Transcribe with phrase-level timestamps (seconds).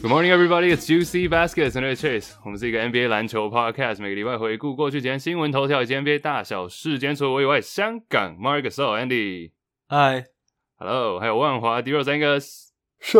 [0.00, 0.70] Good morning, everybody.
[0.70, 2.34] It's Juicy Baskets and Chase.
[2.44, 7.14] 我们是一个 NBA 篮球 podcast，每个礼拜回顾过去几天新闻头条以及 NBA 大小事件。
[7.16, 9.50] 除了我以外，香港 Mark s o Andy。
[9.88, 10.26] 嗨
[10.76, 12.68] ，Hello，还有万华 d i r o Angus。
[13.00, 13.18] 是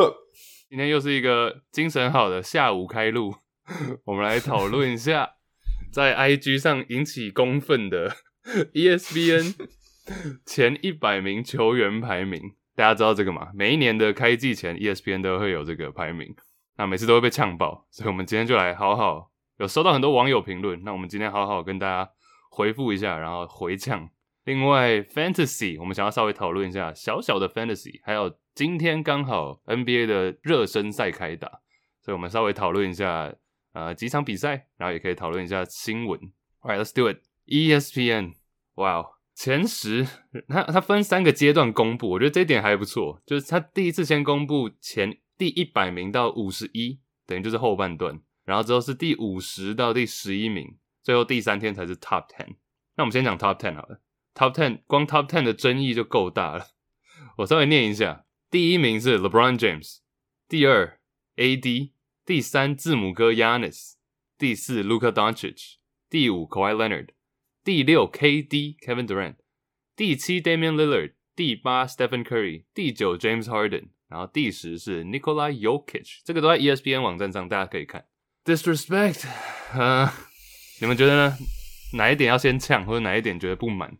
[0.69, 3.35] 今天又是一个精神好的下午开录，
[4.07, 5.31] 我们来讨论一下
[5.93, 8.15] 在 IG 上引起公愤的
[8.73, 9.69] E ESPN
[10.47, 12.41] 前一百名球员排名。
[12.77, 13.49] 大家知道这个吗？
[13.55, 16.33] 每一年的开季前，ESPN 都会有这个排名，
[16.79, 22.11] 那每次都会被呛爆，所以我们今天就来好好有收到很多网友评论，那我们今天好好跟大家
[22.51, 24.09] 回复一下，然后回呛。
[24.45, 31.49] 另外，Fantasy 我们想要稍微讨论一下小小的 Fantasy，还有今天刚好 NBA 的热身赛开打，
[32.01, 33.35] 所以我们稍微讨论一下
[33.75, 36.19] 呃几场比赛，然后也可以讨论一下新闻。
[36.63, 37.19] Alright, let's do it。
[37.47, 38.35] ESPN，
[38.77, 40.07] 哇哦，前十，
[40.49, 52.57] 它它分三个阶段公布，我觉得这一点还不错，就是它第一次先公布前第一百名到五十一，等于就是后半段，然后之后是第五十到第十一名，最后第三天才是 Top Ten。
[52.97, 54.01] 那我们先讲 Top Ten 好了。
[54.35, 56.67] Top Ten 光 Top Ten 的争议就够大了。
[57.39, 59.99] 我稍微念一下：第一名是 LeBron James，
[60.49, 61.01] 第二
[61.37, 61.93] AD，
[62.25, 63.93] 第三字母哥 Yanis，
[64.37, 65.75] 第四 Luka Doncic，
[66.11, 67.11] 第五 Kawhi Leonard，
[67.63, 69.37] 第六 KD Kevin Durant，
[69.95, 76.21] 第七 Damian Lillard，第八 Stephen Curry，第九 James Harden，然后第十是 Nikola Jokic。
[76.25, 78.05] 这个都在 E ESPN 网站上，大家可以看。
[78.45, 79.25] Disrespect，
[79.75, 80.11] 呃，
[80.81, 81.37] 你们觉得呢？
[81.95, 83.97] 哪一点要先呛，或者哪一点觉得不满？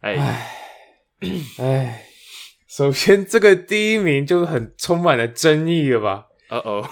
[0.00, 0.50] 哎，
[1.58, 2.04] 哎，
[2.68, 6.26] 首先这个第一名就很充满了争议了吧？
[6.50, 6.90] 哦哦，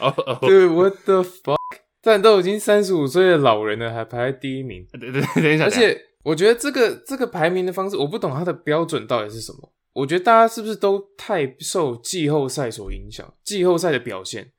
[0.00, 1.58] 哦哦，对，What the fuck？
[2.00, 9.72] 但都已经三十五岁的老人了，还排在第一名，对对，等一下，而且我觉得这个这个排名的方式，我不懂它的标准到底是什么。
[9.98, 13.34] 我觉得大家是不是都太受季后赛所影响？
[13.42, 14.52] 季后赛的表现，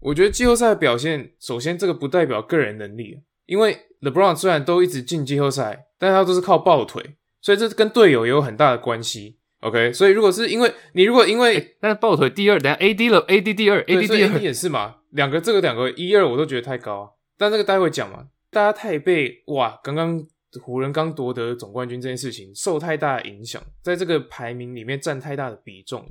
[0.00, 9.38] 我觉得季后赛的表现，首先这个不代表个人能力，因为 LeBron 虽然都一直进季后赛，但他都是靠抱腿，所以这跟队友也有很大的关系。
[9.60, 17.08] OK，所以如果是因为你如果因为、欸但是抱腿第二，等下 AD 了，AD 第二，AD 第 AD 二，也是嘛，两个这个两个一二我都觉得太高啊，
[17.38, 20.24] 但这个待会讲嘛，大家太被哇，刚刚
[20.60, 26.04] 湖人刚夺得总冠军这件事情受太大的影响，在这个排名里面占太大的比重，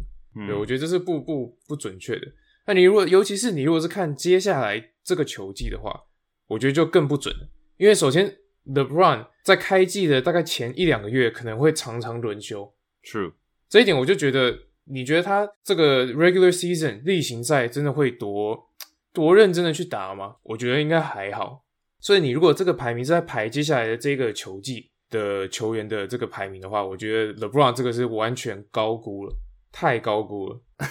[0.47, 2.27] 对我嗯，觉得这是不不不准确的。
[2.66, 6.03] 那你如果尤其是你如果是看接下来这个球季的话，
[6.47, 12.73] 我觉得就更不准了，因为首先 LeBron 在开季的大概前一两个月可能会常常轮休
[13.03, 13.33] ，True，
[13.67, 18.69] 这一点我就觉得，你觉得他这个 regular season 例行赛真的会多
[19.11, 20.35] 多认真的去打吗？
[20.44, 21.66] 我觉得应该还好。
[22.00, 29.34] 所以你如果这个排名是在排接下来的这个球季的球员的这个排名的话，我觉得 LeBron 这个是完全高估了，
[29.72, 30.62] 太高估了。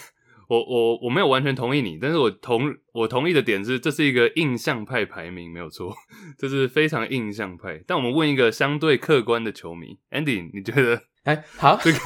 [0.49, 5.95] 我我我没有完全同意你，但是我同我同意的点是，这是一个印象派排名，没有错，
[6.39, 7.83] 这是非常印象派。
[7.87, 11.99] 但我们问一个相对客观的球迷，Andy，你觉得哎，好，这个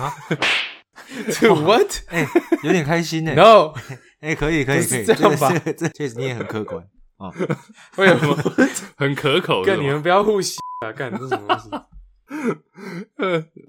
[1.33, 2.27] 这 what 哎、
[2.65, 3.33] 有点开心呢。
[3.35, 3.73] no？
[4.19, 6.85] 哎、可以可以可以，这样吧这确实你也很客观
[7.23, 7.33] 啊。
[7.97, 8.37] 为什么？
[8.97, 9.63] 很可口？
[9.63, 10.93] 干你们不要互洗啊！
[10.93, 11.71] 干这是什么东西？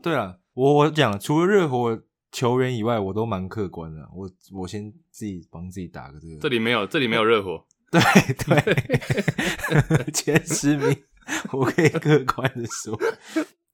[0.01, 4.01] 对了，我我讲除了热火球员以外，我都蛮客观的。
[4.13, 7.65] 我我先自己帮自己打个这个，这里没有，这里没有热火。
[7.91, 8.01] 对
[8.45, 11.03] 对，前十名
[11.51, 12.99] 我可以客观的说，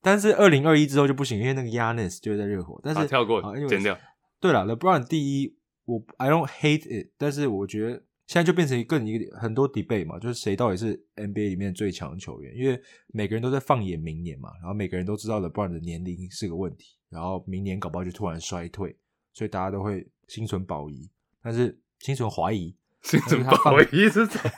[0.01, 3.97] 但是二零二一之后就不行，因为那个 Yanis 就在热火，但是好，跳过啊，因为剪掉。
[4.41, 5.55] 对了，LeBron 第一，
[5.85, 18.95] 我 I don't hate it，但是我觉得现在就变成更一个很多 debate 嘛，就是谁到底是 NBA 里面最强的球员，因为每个人都在放眼明年嘛，然后每个人都知道 LeBron 的年龄是个问题，然后明年搞不好就突然衰退，
[19.33, 21.09] 所以大家都会心存保疑，
[21.41, 24.51] 但是心存怀疑， 心存保疑是什么？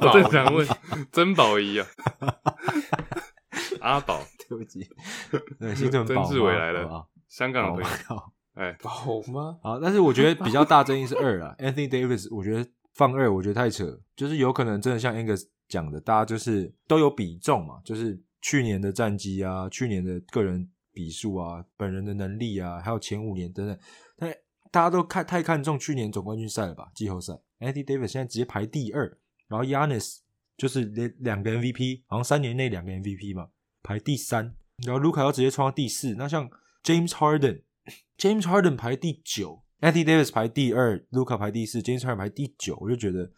[0.00, 0.66] 我正想问，
[1.12, 1.86] 真保仪啊，
[3.78, 4.84] 阿宝， 对不起，
[5.60, 9.58] 对，心存曾保志伟来了香港的朋友，好哎，好吗？
[9.62, 23.78] 啊，但是我觉得比较大争议是二啊， Anthony Davis，我觉得放二，我觉得太扯，就是有可能真的像 Angus 讲的，大家就是都有比重嘛，就是去年的战绩啊，去年的个人比数啊，本人的能力啊，还有前五年等等，
[24.16, 24.34] 但
[24.70, 26.90] 大家都看太看重去年总冠军赛了吧？
[26.94, 29.18] 季后赛，Anthony Davis 现在直接排第二，
[29.48, 30.18] 然后 Yanis
[30.56, 33.48] 就是连两个 MVP，好像三年内两个 MVP 嘛，
[33.82, 34.54] 排第三，
[34.86, 36.48] 然后卢卡要直接冲到第四，那像
[36.82, 37.10] James
[38.18, 43.30] James Harden 排第九，Anthony Davis 排第二，卢卡排第四，James Harden 排第九，我就觉得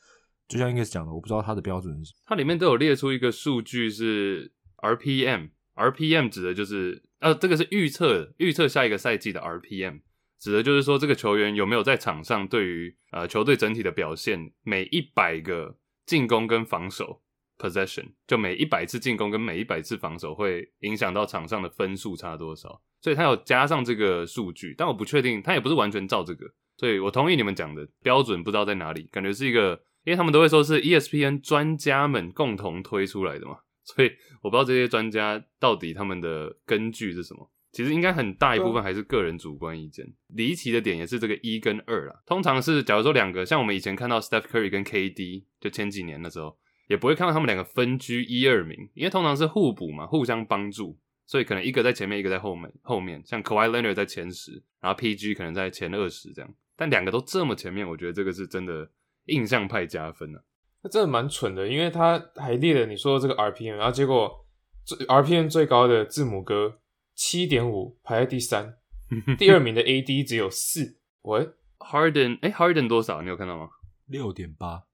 [0.46, 2.22] 就像 Angus 讲的，我不知道他的标准是什么。
[2.26, 10.00] 它里面都有列出一个数据是 RPM，RPM 指的就是呃，这个是预测预测下一个赛季的 RPM，
[10.38, 17.20] 指的就是说这个球员有没有在场上对于呃球队整体的表现，每一百个进攻跟防守
[17.58, 26.46] possession，就每一百次进攻跟每一百次防守会影响到场上的分数差多少，所以他有加上这个数据，但我不确定，他也不是完全照这个，
[26.76, 34.10] 所以我同意你们讲的标准不知道在哪里，感觉是一个，因为他们都会说是 E ESPN 专家们共同推出来的嘛， 所以
[34.42, 37.50] 我不知道这些专家到底他们的根据是什么。
[37.70, 42.22] 其实应该很大一部分还是个人主观意见，离奇的点也是这个一跟二啦。
[42.24, 46.56] 通常是假如说两个，像我们以前看到 Steph Curry 跟 KD，就前几年的时候，
[46.88, 50.98] 也不会看到他们两个分居一二名，因为通常是互补嘛，互相帮助，
[51.28, 52.72] 所以可能一个在前面，一个在后面。
[52.80, 58.90] 后面像 Kawhi Leonard 在前十，然后 PG 可能在前二十这样，但两个都这么前面，我觉得这个是真的
[59.26, 60.40] 印象派加分啊。
[60.82, 64.46] 那真的蛮蠢的，因为他还列了你说的这个 RPM，然后结果
[64.84, 66.78] 最 RPM 最高的字母哥
[67.14, 68.76] 七点五排在第三，
[69.36, 70.98] 第二名的 AD 只有四。
[71.22, 73.20] 喂，Harden，哎，Harden 多少？
[73.20, 73.68] 你有看到吗
[74.06, 74.84] 六点八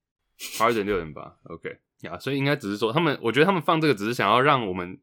[0.59, 4.99] ，？Harden 六点八，OK 呀，所以应该只是说他们，我觉得他们放这个只是想要让我们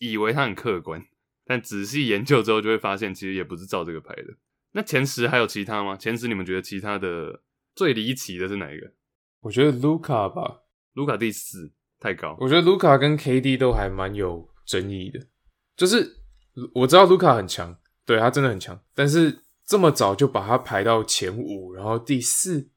[0.00, 1.04] 以为他很客观，
[1.44, 4.34] 但仔细研究之后就会发现，其实也不是照这个排的。
[4.72, 5.96] 那前十还有其他吗？
[5.96, 7.42] 前十你们觉得其他的
[7.74, 8.92] 最离奇的是哪一个？
[9.40, 10.62] 我觉得卢卡吧，
[10.94, 12.36] 卢卡第四，太高。
[12.40, 15.20] 我觉得卢卡跟 KD 都还蛮有争议的。
[15.76, 16.16] 就是
[16.74, 22.68] 我知道卢卡很强，对他真的很强，但是这么早就把他排到前五，然后第四，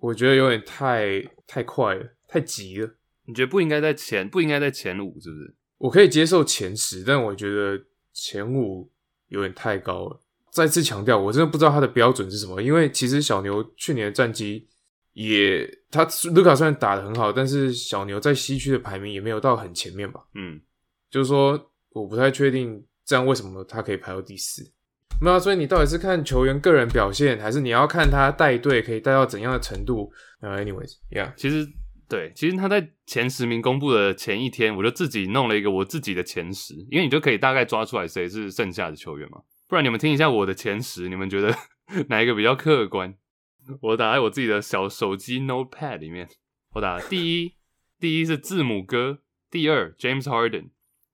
[0.00, 2.94] 我觉得有点太太快了，太急了。
[3.24, 5.56] 你觉得不应该在前，不应该在前五，是不是？
[5.78, 7.80] 我可以接受前十，但我觉得
[8.12, 8.90] 前五
[9.28, 10.20] 有点太高了。
[10.50, 14.66] 再次强调，我真的不知道他的标准是什么，因为其实小牛去年的战绩
[15.12, 20.20] 也，他卢卡虽然打得很好，但是小牛在西区的排名也没有到很前面吧。
[20.34, 20.60] 嗯，
[21.10, 24.64] 就是说，我不太确定这样为什么他可以排到第四。
[25.20, 30.10] 没有啊，所以你到底是看球员个人表现，还是你要看他带队可以带到怎样的程度？
[30.40, 31.68] 呃，anyways，yeah，其实
[32.08, 39.42] 对，其实他在前十名公布的前一天，我就自己弄了一个我自己的前十，因为你就可以大概抓出来谁是剩下的球员嘛。
[39.66, 41.54] 不然你们听一下我的前十，你们觉得
[42.08, 43.14] 哪一个比较客观？
[43.82, 46.26] 我打在我自己的小手机 Notepad 里面，
[46.72, 47.56] 我打第一，
[48.00, 49.18] 第一是字母哥，
[49.50, 50.70] 第二 James Harden，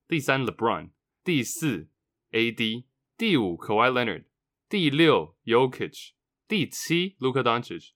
[0.07, 0.91] 第三 LeBron，
[1.25, 1.89] 第四
[2.31, 2.85] AD，
[3.17, 4.23] 第五 Kawhi Leonard，
[4.69, 6.11] 第六 Yokich，
[6.47, 7.89] 第七 Luka Doncic，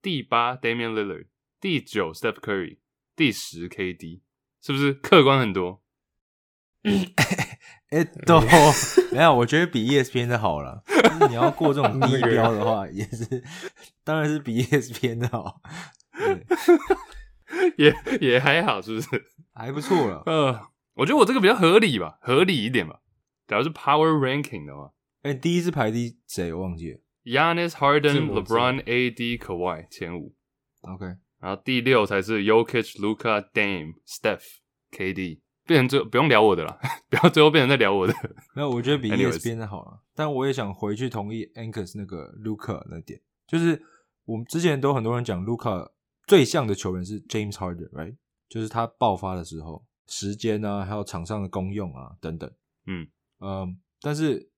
[0.00, 1.26] 第八 Damian Lillard，
[1.64, 2.76] 第九 Steph Curry，
[3.16, 4.20] 第十 KD，
[4.60, 5.82] 是不是客观很多？
[7.88, 8.38] 哎、都
[9.10, 10.82] 没有，我觉得比 E ESPN 的好了。
[10.86, 13.42] 就是你要过这种 低标的话，也是，
[14.04, 15.62] 当然是比 E ESPN 的好，
[16.18, 16.44] 对，
[17.78, 19.08] 也也还好，是不是？
[19.54, 20.22] 还不错了。
[20.26, 20.60] 呃，
[20.96, 23.00] 我觉得我这个比较合理吧，合理一点吧。
[23.46, 24.92] 假如是 Power Ranking 的话
[25.22, 26.52] 哎、第一是排第谁？
[26.52, 27.00] 我忘记了。
[27.24, 30.34] ，Giannis、Harden、母 LeBron、AD、Kawhi 前五
[30.82, 31.06] ，OK，
[31.44, 34.44] 然后第六才是 Jokic、Luka、Dame、Steph、
[34.90, 35.40] KD。
[35.66, 38.14] 变成最不用聊我的了， 不要最后变成在聊我的。
[38.54, 40.02] 没有，我觉得比 E Anyways ESPN 的好了。
[40.14, 43.82] 但我也想回去同意 Ankus 那个 Luca 那点，就是
[44.26, 45.90] 我们之前都很多人讲 Luca
[46.26, 48.16] 最像的球员是 James Harden，right？
[48.46, 52.50] 就是他爆发的时候，时间啊，还有场上的功用啊等等。
[52.86, 53.08] 嗯
[53.40, 54.50] 嗯，但是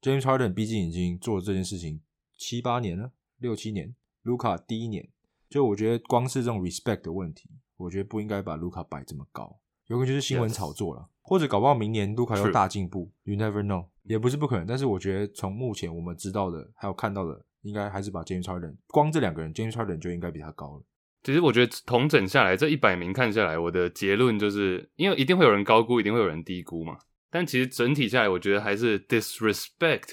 [0.00, 2.00] James Harden 毕竟已经做了这件事情
[2.36, 3.94] 七八年了，六七年。
[4.22, 5.08] 卢卡第一年，
[5.52, 14.66] 就我觉得光是这种 respect 的问题，我觉得不应该把卢卡摆这么高，有可能就是新闻炒作了或者搞不好明年卢卡又大进步，You never know，也不是不可能。
[14.66, 20.82] 但是我觉得从目前我们知道的还有看到的，应该还是把 James Harden 光这两个人，James Harden 就应该比他高了。
[21.22, 26.96] 其实我觉得统整下来，这一百名看下来，我的结论就是，因为一定会有人高估，一定会有人低估嘛。
[27.30, 30.08] 但其实整体下来，我觉得还是 disrespect，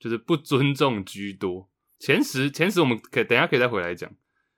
[0.00, 1.68] 就是不尊重居多。
[2.00, 4.10] 前十，前十我们可以等一下可以再回来讲。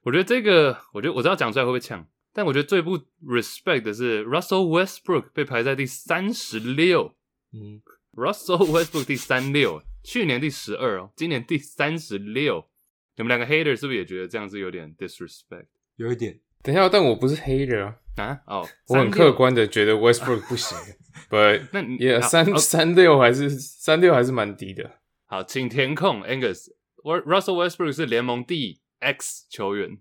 [0.02, 7.14] 我觉得这个，我觉得我知道讲出来会不会呛，但我觉得最不 respect 的是 Russell Westbrook 被排在第三十六
[7.52, 7.82] 嗯，，
[8.16, 12.68] Russell Westbrook 第三六，去年第十二哦，今年第三十六。
[13.16, 15.66] 你们两个 hater 是不是也觉得这样子有点 disrespect？
[15.96, 16.40] 有一点。
[16.62, 20.78] 等一下，但我不是 hater 啊，啊，哦，我很客观的觉得 Westbrook 不行，
[21.28, 24.90] But 那你也好三哦三六还是三六还是蛮低的。
[25.26, 26.68] 好，请填空 Angus。
[27.02, 29.98] Ru- Russell Westbrook 是联盟第 X 球员，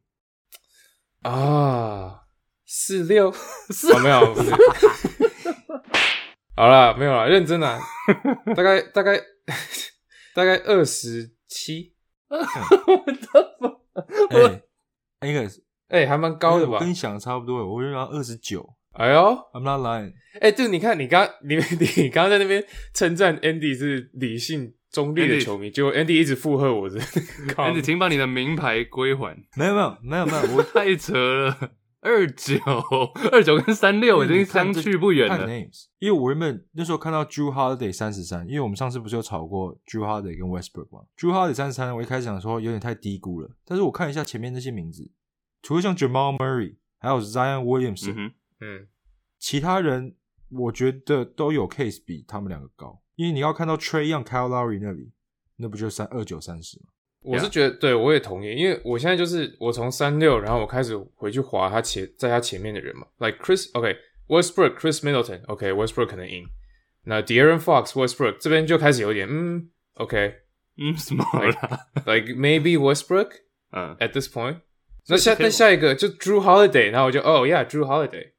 [1.24, 2.22] 啊，
[2.66, 4.52] 四六四、哦、没有， 不是。
[6.56, 7.80] 好了，没有了，认真啦，
[8.56, 9.20] 大概大概
[10.36, 11.96] 大概二十七，
[14.30, 14.62] 哎
[15.22, 16.90] ，Angus，哎，还蛮高的吧我跟？
[16.90, 18.76] 你想的差不多，我就要二十九。
[18.94, 19.20] 哎呦
[19.54, 20.14] ，I'm not lying。
[20.42, 27.00] 哎，对，你看你刚你你刚刚在那边称赞 Andy 是理性中立的球迷，结果 Andy 一直附和我这，
[27.54, 31.72] 靠 Andy，请把你的名牌归还，没有没有没有没有，我 太扯了。
[32.02, 32.56] 二九
[33.30, 35.48] 二九跟三六已经相去不远看了。
[35.48, 45.12] names，因为我原本那时候看到 Drew Holiday 三十三，因为我们上次不是有吵过 Drew Holiday 跟 Westbrook 吗？Drew Holiday 三十三，我一开始想说有点太低估了，但是我看一下前面那些名字，
[45.62, 48.32] 除了像 Jamal Murray 还有 Zion Williamson，、嗯，
[48.62, 48.88] 嗯，
[49.38, 50.16] 其他人
[50.50, 55.12] 我觉得都有 case 比他们两个高，因为你要看到 Trey Young、Kyle Lowry 那里，
[55.58, 56.86] 那不就三二九三十吗？
[57.22, 66.46] 我是觉得，对我也同意，因为我现在就是我从三六，然后我开始回去划他前在他前面的人嘛，like Chris，OK，Westbrook、Chris Middleton，OK，Westbrook、可能赢，
[67.04, 70.36] 那 De'Aaron Fox、Westbrook 这边就开始有点嗯，OK，
[70.78, 73.32] 嗯什么啦 like,？Like？maybe Westbrook
[73.74, 74.62] 嗯，at this point，
[75.10, 78.32] 那下那下一个就 Drew Holiday，然后我就哦，Yeah，Drew Holiday，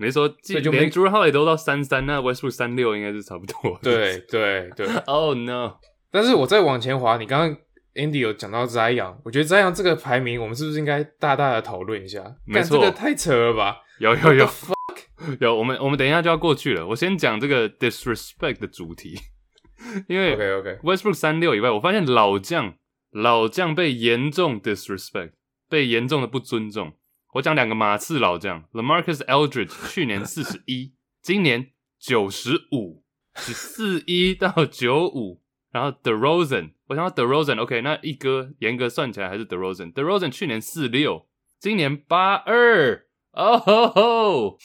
[0.00, 3.78] 没说，既以就没连 Drew Holiday 都到三三，那 Westbrook 三六应该是差不多。
[3.82, 5.74] 对对对，， Oh no，
[6.10, 7.56] 但是我再往前滑，你刚刚
[7.94, 12.22] Andy 有讲到 Zion，我觉得 Zion 这个排名，我们是不是应该大大的讨论一下？
[12.22, 13.82] 干没错这个太扯了吧？
[13.98, 14.48] 有有有
[15.38, 16.86] 有，我们我们等一下就要过去了。
[16.86, 19.20] 我先讲这个 disrespect 的主题，
[20.08, 22.72] 因为 OK OK，Westbrook 三六以外，我发现老将
[23.10, 25.32] 老将被严重 disrespect，
[25.68, 26.94] 被严重的不尊重。
[27.34, 33.04] 我讲两个马刺老将，LaMarcus Aldridge 去年四十一，今年九十五，
[33.36, 35.40] 是四一到九五。
[35.70, 39.92] 然后 DeRozan，我想到 DeRozan，OK，、那一哥严格算起来还是 DeRozan。
[39.92, 41.28] DeRozan 去年四六，
[41.60, 44.58] 今年八二，哦吼吼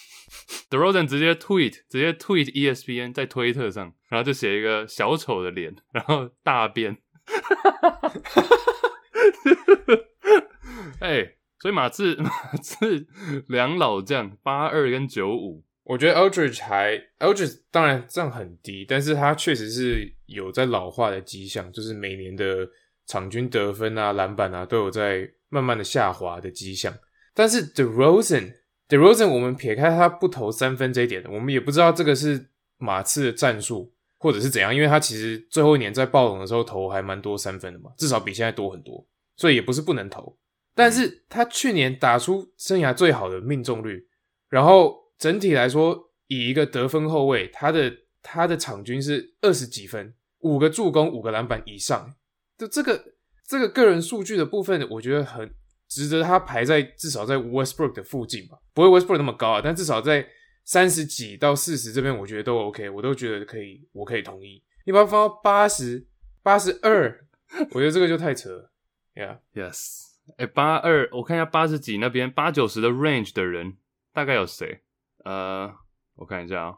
[0.71, 6.97] ！DeRozan 直接 tweet，直接 tweet ESPN 在推特上，然后就写一个小丑的脸，然后大便。
[10.99, 12.31] 哎、所以马刺 马
[12.61, 13.07] 刺
[13.47, 22.69] 两老将八二跟九五，我觉得 Aldridge 还 Aldridge 当然这样很低，但是他确实是有在老化的迹象，就是每年的
[23.07, 26.93] 场均得分啊、篮板啊都有在慢慢的下滑的迹象。
[27.33, 28.53] 但是 DeRozan
[28.87, 39.03] DeRozan 我们撇开他不投三分这一点，我们也不知道这个是马刺的战术或者是怎样，因为他其实最后一年在爆冷的时候投还蛮多三分的嘛，至少比现在多很多，
[39.35, 40.37] 所以也不是不能投。
[40.75, 44.07] 但是他去年打出生涯最好的命中率，
[44.49, 47.91] 然后整体来说，以一个得分后卫，他的
[48.21, 52.13] 他的场均是二十几分，五个助攻，五个篮板以上，
[52.57, 53.13] 就这个
[53.47, 55.49] 这个个人数据的部分，我觉得很
[55.87, 60.27] 值得他排在至少在 Westbrook 的附近吧，不会 Westbrook 那么高啊，但至少在
[60.65, 64.63] 三十几到四十这边，我觉得都 OK，我都觉得可以，我可以同意。
[64.85, 66.05] 你把它放到八十
[66.41, 67.27] 八十二，
[67.71, 68.71] 我觉得这个就太扯了
[69.15, 69.37] ，Yeah。
[69.53, 70.01] Yes，
[70.37, 73.77] 哎，八二，我看一下八十几那边八九十的 range 的人
[74.11, 74.83] 大概有谁？
[75.23, 75.73] 呃，
[76.15, 76.77] 我看一下啊、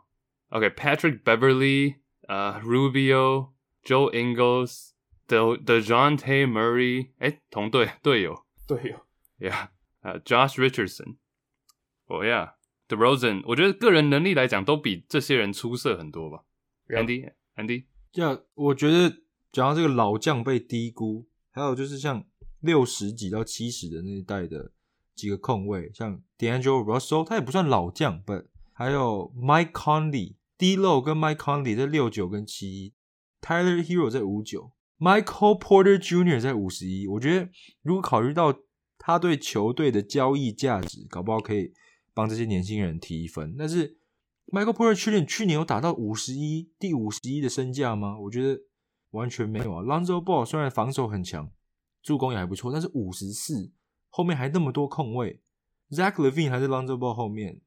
[0.49, 1.95] OK，Patrick、Beverly，
[2.27, 3.51] 呃，Rubio、
[3.83, 4.91] Joe Ingles、
[5.27, 9.05] The The Jonte Murray，哎，同队队友队友
[9.39, 9.69] ，，Yeah，
[10.01, 11.17] 呃，Josh Richardson，
[12.07, 16.43] 哦、Yeah，The Rosen，我觉得个人能力来讲都比这些人出色很多吧。
[16.87, 19.09] Yeah Andy，Andy，这样我觉得
[19.51, 22.25] 讲到这个老将被低估，还有就是像
[22.59, 24.71] 六十几到七十的那一代的
[25.15, 32.93] 几个控卫，像 D'Angelo Russell，他也不算老将，but 还有 Mike Conley、D'Lo 跟 Mike Conley 在六九跟七一
[33.41, 36.39] ，Tyler Hero 在五九，Michael Porter Jr.
[36.39, 37.07] 在五十一。
[37.07, 37.49] 我觉得
[37.81, 38.53] 如果考虑到
[38.97, 41.73] 他对球队的交易价值，搞不好可以
[42.13, 43.97] 帮这些年轻人提一分，但是。
[44.49, 45.25] Michael Porter Jr.
[45.25, 48.17] 去年有打到五十一，第五十一的身价吗？
[48.17, 48.61] 我觉得
[49.11, 49.83] 完全没有啊。
[49.83, 51.51] Lonzo Ball 虽然防守很强，
[52.07, 53.69] 助攻也还不错，但是五十四
[54.07, 55.41] 后面还那么多空位
[55.89, 57.59] ，Zach Levine 还在 Lonzo Ball 后面，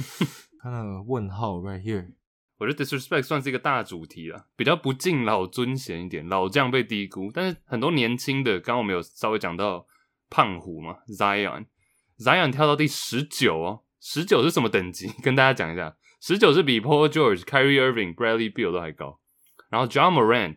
[0.62, 2.14] 看那个问号 right here。
[2.56, 9.86] 我觉得 disrespect 算是一个大主题了，比较不敬老尊贤一点，老将被低估，但是很多年轻的，刚刚我们有稍微讲到
[10.30, 15.08] 胖虎嘛，Zion，Zion 跳到第十九哦，十九是什么等级？
[15.22, 19.20] 跟大家讲一下，十九是比 Paul George、Kyrie Irving、Bradley Beal 都还高，
[19.68, 20.56] 然后 John Morant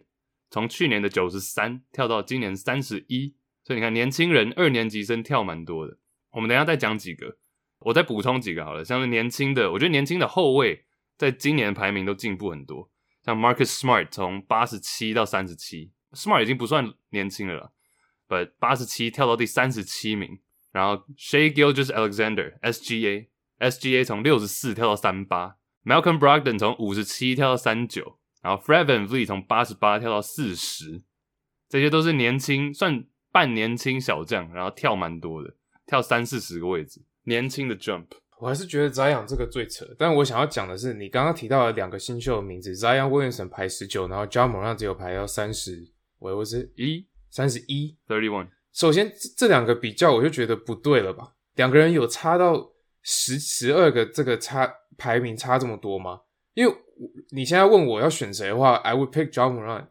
[0.49, 5.97] 从去年的九十三跳到今年三十一，所以你看年轻人二年级生跳蛮多的。
[6.31, 7.37] 我们等下再讲几个，
[7.79, 8.83] 我再补充几个好了。
[8.83, 10.85] 像是年轻的，我觉得年轻的后卫
[11.17, 12.89] 在今年排名都进步很多。
[13.23, 17.73] 像 Marcus Smart 从八十七到三十七，Smart 已经不算年轻了
[18.27, 20.39] ，but 八十七跳到第三十七名。
[20.71, 23.27] 然后 Shea Gilgeous Alexander SGA
[23.59, 31.01] SGA 从六十四跳到三八，Malcolm Brogdon 从五十七跳到三九，然后 Fred VanVleet 从八十八跳到四十，
[31.67, 35.51] 这些都是年轻算半年轻小将，然后跳蛮多的，
[35.87, 38.05] 跳三四十个位置，年轻的 jump。
[38.37, 47.97] 我还是觉得 Zion 这个最扯，但我想要讲的是，你刚刚提到的两个新秀的名字，Zion Williamson 排十九，然后 John Moran 只有排到三十，我我是一三十一。
[48.07, 51.33] thirty one，首先这这两个比较，我就觉得不对了吧？
[51.55, 56.21] 两个人有差到十十二个这个差排名差这么多吗？
[56.53, 56.77] 因为我
[57.31, 59.87] 你现在问我要选谁的话，I would pick John Moran。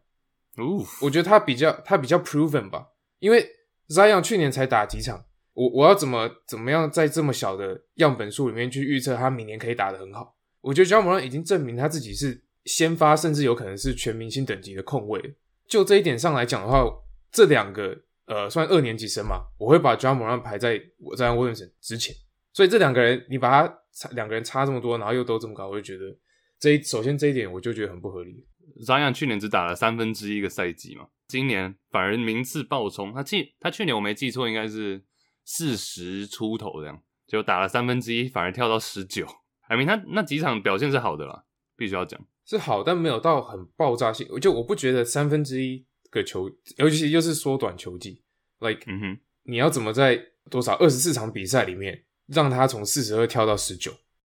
[0.56, 3.44] 哦，我觉得他比较他比较 proven 吧，因为
[3.88, 10.36] Zion 去年才打几场，我我要怎么怎么样在这么小的样本数里面去预测他明年可以打得很好？
[10.60, 15.36] 我觉得 John Moran 已经证明他自己是先发，甚至有可能是全明星等级的控卫。
[15.68, 16.84] 就这一点上来讲的话，
[17.32, 17.94] 这两个
[18.26, 22.14] 呃算二年级生嘛，我会把 John Moran 排在我在 Williamson 之前。
[22.52, 26.04] 所以这两个人你把他差两个人差这么多，然后又都这么高，我就觉得
[26.64, 28.42] 这一首先这一点我就觉得很不合理。
[28.86, 33.12] Zion 去年只打了三分之一个赛季嘛，今年反而名次爆冲。
[33.12, 35.04] 他记他去年我没记错，应该是
[35.44, 39.26] 四十出头这样，结果打了三分之一，反而跳到十九。
[39.68, 41.44] I mean 他那几场表现是好的啦，
[41.76, 42.18] 必须要讲。
[42.46, 44.26] 是好，但没有到很爆炸性。
[44.40, 48.22] 就我不觉得三分之一个球，尤其又是缩短球季
[48.60, 50.18] ，like、嗯哼，你要怎么在
[50.48, 53.92] 多少二十四场比赛里面让他从四十二跳到十九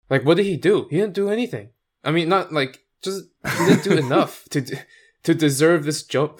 [0.07, 0.89] ？Like what did he do?
[0.89, 1.69] He didn't do anything.
[2.05, 4.61] I mean, not like 就是 he didn't do enough to
[5.23, 6.37] to deserve this job.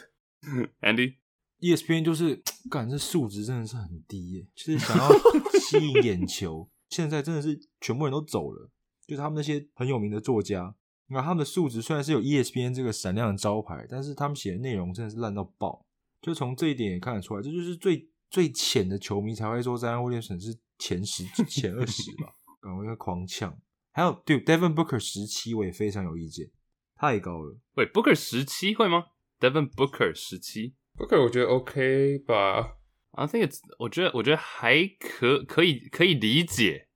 [0.81, 5.09] Andy，ESPN 就是， 感这素质真的是很低耶，就是想要
[5.59, 6.69] 吸引眼球。
[6.89, 8.69] 现在真的是全部人都走了，
[9.07, 10.75] 就是他们那些很有名的作家，
[11.07, 15.83] 那他们的素质虽然是有 E ESPN 这个闪亮的招牌，但是他们写的内容真的是烂到爆。
[16.21, 23.59] 就从这一点也看得出来，这就是最最浅的球迷才会说 Zion Williamson 是前十、前二十吧， 赶快在狂呛。
[23.95, 26.51] 还有对 Devin Booker 十七，我也非常有意见，
[26.97, 27.57] 太高了。
[27.75, 29.05] 喂，Booker 十七会吗
[29.39, 32.75] ？Devin Booker 十七 Booker 我觉得 OK 吧
[33.11, 36.89] ，，I think it's，我觉得我觉得还可可以可以理解，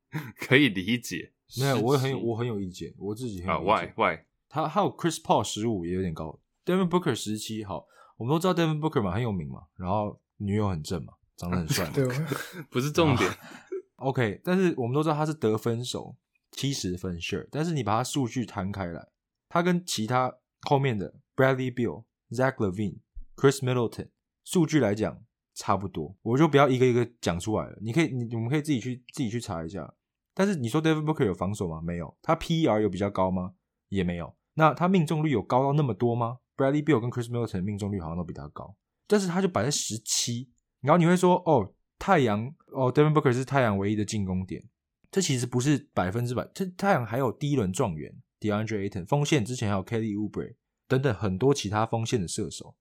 [0.46, 1.32] 可以理解。
[1.58, 3.94] 没有，我也很有我很有意见，我自己很啊有意见。
[3.96, 4.20] ，Why Why？
[4.50, 11.92] 他还有 Chris Paul 十五也有点高，Devin Booker 十七好，我们都知道 Devin Booker 嘛很有名嘛，然后女友很正嘛，长得很帅嘛。
[11.96, 12.06] 对，
[12.70, 13.32] 不是重点。
[13.96, 16.14] OK，但是我们都知道他是得分手，
[16.52, 19.08] 七十分 sure，但是你把它数据摊开来，
[19.48, 23.00] 他跟其他后面的 Bradley Beal、Zach Levine、
[23.36, 24.10] Chris Middleton
[24.44, 25.24] 数据来讲
[25.56, 27.78] 差不多，我就不要一个一个讲出来了。
[27.82, 29.94] 你可以，你我们可以自己去自己去查一下。
[30.34, 31.82] 但是你说 Devin Booker 有防守吗？
[31.82, 32.18] 没有。
[32.22, 33.54] 他 PER 有比较高吗？
[33.90, 34.34] 也没有。
[34.54, 38.76] 那他命中率有高到那么多吗？Bradley Beal 跟 Chris Middleton 命中率好像都比他高，
[39.08, 40.50] 但是他就摆在十七。
[40.82, 44.64] 然后你会说，哦，太阳，哦，Devin Booker 是太阳唯一的进攻点，
[45.12, 46.48] 这其实不是百分之百。
[46.54, 50.56] 这太阳还有第一轮状元 DeAndre Ayton，锋线之前还有 Kelly Oubre
[50.88, 52.76] 等等很多其他锋线的射手。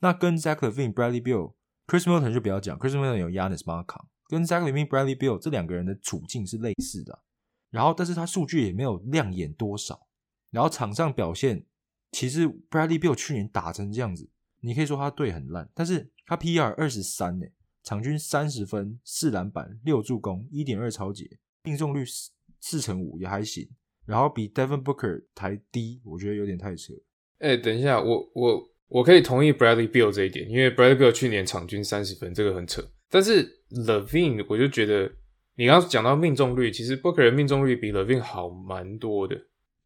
[0.00, 1.54] 那跟 Zach Levine、Bradley Beal、
[1.86, 7.22] Chris Middleton 就不要讲，Chris Middleton 有 Yanis m a r k a 跟 Zach Levine、Bradley Beal 这两个人的处境是类似的、
[7.70, 10.06] 然后，但是他数据也没有亮眼多少。
[10.50, 11.66] 然后场上表现，
[12.12, 17.46] 其实 Bradley Beal 去年打成这样子，你可以说他队很烂，但是他 PER 二十三呢，
[17.82, 23.68] 场均三十分、四篮板、六助攻、一点二超节，命中率四四成五也还行。
[24.06, 26.92] 然后比 Devin Booker 还低，我觉得有点太扯。
[27.38, 32.86] 哎、等一下，我我我可以同意 Bradley Beal 这一点，因为 Bradley Beal 去年场均三十分，这个很扯。
[33.08, 35.10] 但是 Levine 我就觉得，
[35.56, 39.40] 你刚刚讲到命中率，其实 Booker 的命中率比 Levine 好蛮多的。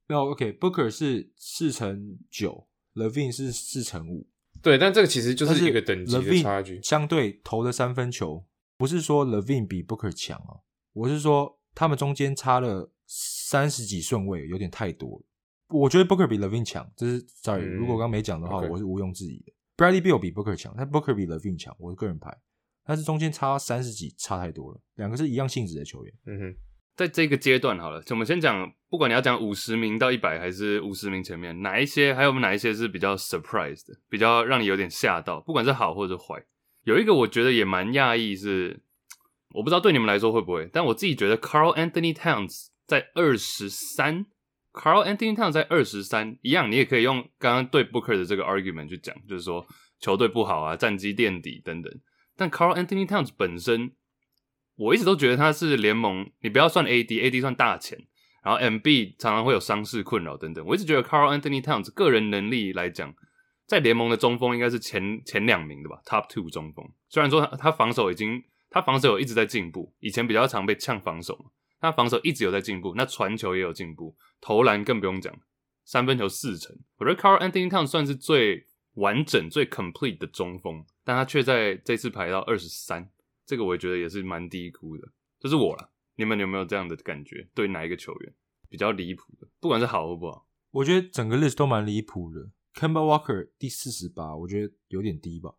[0.09, 4.27] 那 OK，Booker、是四乘九，Levine 是四乘五，
[4.62, 6.81] 对，但这个其实就是一个等级的差距。
[6.83, 8.45] 相对投的三分球，
[8.77, 10.62] 不是说 Levine 比 Booker 强哦，
[10.95, 15.25] 我是说他们中间差了三十几顺位，有点太多了。
[15.69, 19.53] 我觉得 Booker 比 Levine 强，这是 sorry，、嗯如果刚刚没讲的话我是毋庸置疑的。
[19.77, 22.37] Bradley Beal 比 Booker 强，但 Booker 比 Levine 强，我是个人排，
[22.85, 24.81] 但是中间差三十几，差太多了。
[24.97, 26.57] 两个是一样性质的球员，嗯哼，
[26.97, 36.45] 在这个阶段好了，就我们先讲，不管你要讲五十名到一百，还是五十名前面，哪一些，还有哪一些是比较 surprise 的，比较让你有点吓到，不管是好或者坏。
[36.83, 38.83] 有一个我觉得也蛮讶异，是
[39.53, 44.27] 我不知道对你们来说会不会，但我自己觉得 Carl Anthony Towns 在二十三
[44.73, 49.67] ，Carl Anthony Towns 在二十三，一样，你也可以用刚刚对 Booker 的这个 argument 去讲，就是说
[50.01, 51.93] 球队不好啊，战绩垫底等等。
[52.37, 53.93] 但 Carl Anthony Towns 本身
[54.77, 57.99] 我一直都觉得他是联盟，你不要算 AD，AD 算大钱，
[58.45, 60.65] 然后 MB 常常会有伤势困扰等等。
[60.65, 63.13] 我一直觉得 Carl Anthony Towns 个人能力来讲，
[63.67, 66.89] 在联盟的中锋应该是前前两名的吧，Top Two 中锋。
[67.09, 71.50] 虽然说他防守已经，他防守有一直在进步，以前比较常被呛防守嘛，
[71.81, 75.35] 他防守一直有在进步，那传球也有进步，投篮更不用讲，
[75.85, 76.76] 三分球四成。
[76.98, 83.11] 我觉得 Carl Anthony Town 算是最完整、最 complete 的中锋，但他却在这次排到二十三，
[83.46, 85.09] 这个我觉得也是蛮低估的。
[85.40, 87.48] 这是我了，你们有没有这样的感觉？
[87.54, 88.35] 对哪一个球员
[88.68, 89.48] 比较离谱的？
[89.61, 92.50] 不管是好或不好，我觉得整个 list 都蛮离谱的。
[92.74, 95.54] c a m b a Walker 第四十八，我觉得有点低吧。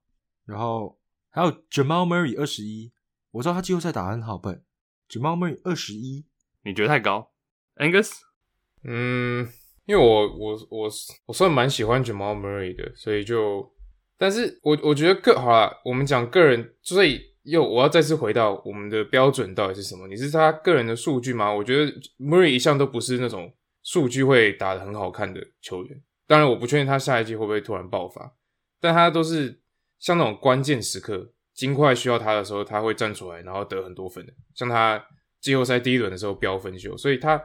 [0.46, 2.92] 然后还有 Jamal Murray 二十一，
[3.32, 4.62] 我知道他季后赛打很好，但
[5.10, 6.26] Jamal Murray 二十一，
[6.64, 7.32] 你觉得太高
[7.76, 8.12] ？Angus，
[8.84, 9.48] 嗯，
[9.86, 10.90] 因为我我我
[11.26, 13.72] 我算蛮喜欢 Jamal Murray 的，所以就，
[14.18, 20.08] 但是我我觉得个好啦，我们讲个人，所以又我要再次回到我们的标准到底是什么？
[20.08, 21.54] 你是他个人的数据吗？
[21.54, 26.04] 我觉得 Murray 一向都不是那种数据会打得很好看的球员。
[26.28, 28.36] 当然，我不确定他下一季会不会突然爆发，
[28.80, 29.62] 但他都是
[29.98, 34.32] 像那种关键时刻，金块需要他的时候，他会站出来，然后得很多分的。
[34.56, 35.06] 像他
[35.42, 37.44] 季后赛第一轮的时候飙分秀，所以他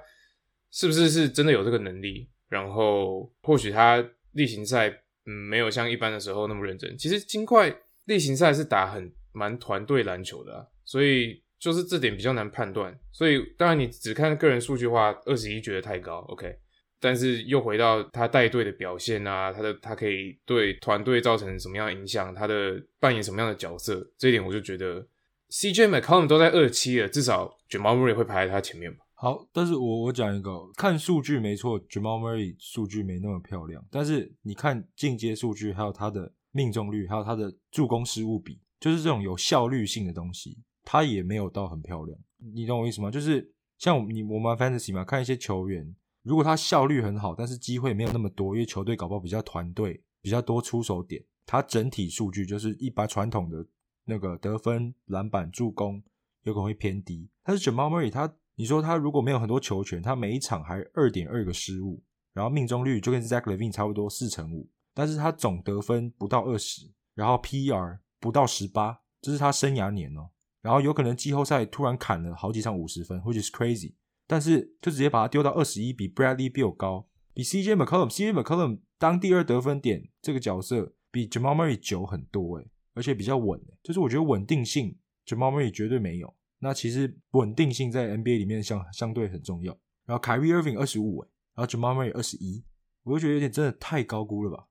[0.71, 2.31] 是不是是真的有这个能力？
[2.49, 4.89] 然后或许他例行赛
[5.27, 6.97] 嗯没有像一般的时候那么认真。
[6.97, 12.97] 其实金块例行赛是打很蛮团队篮球的、所以就是这点比较难判断。
[13.11, 16.57] 所以当然你只看个人数据的话，二十一觉得太高，OK。
[17.05, 25.07] 但是又回到他带队的表现啊，他的他可以对团队造成什么样的影响，他的扮演什么样的角色，这一点我就觉得
[25.51, 29.05] CJ McCollum 都在二期了，至少 Jamal Murray 会排在他前面吧。
[29.13, 42.19] 好，但是我我讲一个，看数据没错，Jamal Murray 数据没那么漂亮，但是你看进阶数据，还有他的命中率，还有他的助攻失误比，就是这种有效率性的东西，他也没有到很漂亮。
[42.55, 43.11] 你懂我意思吗？
[43.11, 45.95] 就是像你我们 Fantasy 嘛，看一些球员。
[46.25, 53.67] 如果他效率很好，但是机会没有那么多，因为球队搞不好比较团队，比较多出手点，他整体数据就是一般传统的
[54.07, 56.03] 那个得分、篮板、助攻
[56.43, 57.29] 有可能会偏低。
[57.43, 70.31] 但是 Jamal Murray 他，你说他如果没有很多球权，他每一场还二点二个失误，然后命中率就跟 Zach Levine 差不多四成五，但是他总得分不到二十，然后 PER 不到十八，这是他生涯年哦。
[70.63, 73.93] 然后有可能季后赛突然砍了好几场五十分，which is crazy。
[74.27, 86.35] 但是就直接把他丢到二十一，比 Bradley Beal 高，比 CJ McCollum CJ McCollum 当第二得分点这个角色比 Jamal Murray 久很多诶，而且比较稳，就是我觉得稳定性 Jamal Murray 绝对没有。
[86.61, 89.79] 那其实稳定性在 NBA 里面相相对很重要。
[90.07, 92.65] 然后 Kyrie Irving 二十五诶，然后 Jamal Murray 二十一，
[93.03, 94.65] 我就觉得有点真的太高估了吧？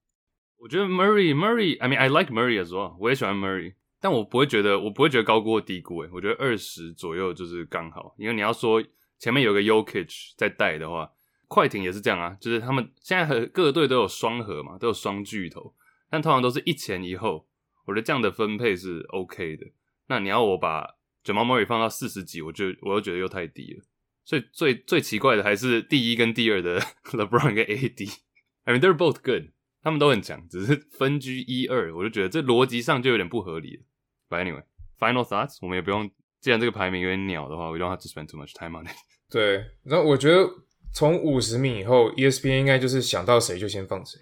[0.58, 8.84] 我觉得 Murray Murray，I mean I like Murray as well，我也喜欢 Murray，但我不会觉得我不会觉得高估或低估诶，我觉得二十左右就是刚好，因为你要说。
[9.24, 11.10] 前面有个 Yokich 在带的话，
[11.48, 15.74] 快艇也是这样啊，就是他们现在和各队都有双核嘛，都有双巨头，
[16.10, 17.48] 但通常都是一前一后。
[17.86, 19.68] 我觉得这样的分配是 OK 的。
[20.08, 23.86] 那你要我把 Jamal Murray 放到四十几，我就我又觉得又太低了。
[24.26, 26.82] 所以最最奇怪的还是第一跟第二的
[27.14, 28.18] LeBron 跟 AD。
[28.66, 33.84] I mean they're both good，他们都很强，只是分居一二，我就觉得这逻辑上就有点不合理了。
[34.28, 36.12] But anyway，final thoughts，我们也不用。
[36.44, 38.92] 既然这个排名有点鸟的话，we don't have to spend too much time on it。
[39.32, 40.46] 对，然后我觉得
[40.94, 44.20] 从五十名以后，ESPN 应该就是想到谁就先放谁，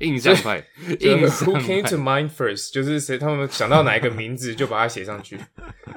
[0.00, 0.62] 印象派，
[1.00, 2.70] 印象 Who came to mind first？
[2.70, 5.40] 就是谁，他们想到哪一个名字就把它写上去，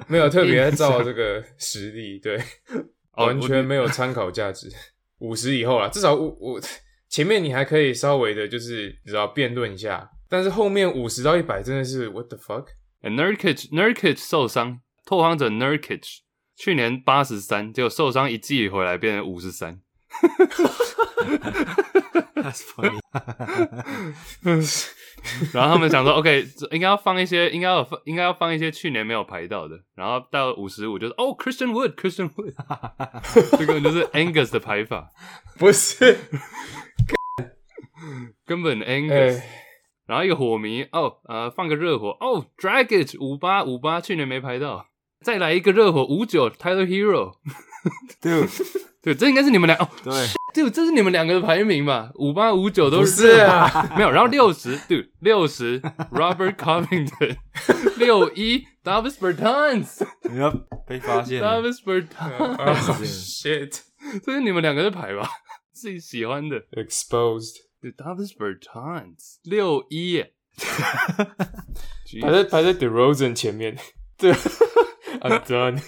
[0.08, 2.42] 没有特别照这个实力，对，
[3.18, 4.72] 完全没有参考价值。
[5.20, 6.62] 五十以后啦，至少我我
[7.10, 14.80] 前面你还可以稍微的，就是你知道辩论一下，但是后面五十到一百真的是 What the fuck？Nurkic，Nurkic 受伤。
[15.06, 16.18] 拓荒者 Nurkic
[16.56, 19.80] 去年八十三，结果受伤一季回来变成五十三。
[22.36, 23.00] That's funny。
[25.54, 29.76] 然后他们想说，OK，应该要放一些，应该要放，应该要放一些去年没有排到的。
[29.96, 32.54] 然后到五十五就是哦，Christian Wood，Christian Wood，
[33.58, 35.12] 这个就是 Angus 的排法，
[35.58, 36.20] 不是，
[38.46, 39.42] 根本 Angus。
[40.06, 44.86] 然后一个火迷哦，呃，放个热火哦，Dragic 五八五八，去年没排到。
[45.26, 47.34] 再来一个热火五九，Tyler Hero，
[48.22, 48.48] 对
[49.02, 50.14] 对，这应该是你们俩哦，对
[50.54, 52.12] 对，这是你们两个的排名吧？
[52.14, 57.38] 五八五九都是啊，没有，然后六十，对，六十，Robert Covington，
[57.98, 60.52] 六一，Davis Bertans，你要
[60.88, 63.80] 被发现，Davis Bertans，shit，
[64.24, 65.28] 这是你们两个的牌吧？
[65.74, 70.24] 自己喜欢的，Exposed，Davis Bertans，六一，
[72.22, 73.76] 排在排在 DeRozan 前面，
[74.20, 74.32] 对。
[75.26, 75.82] I'm done.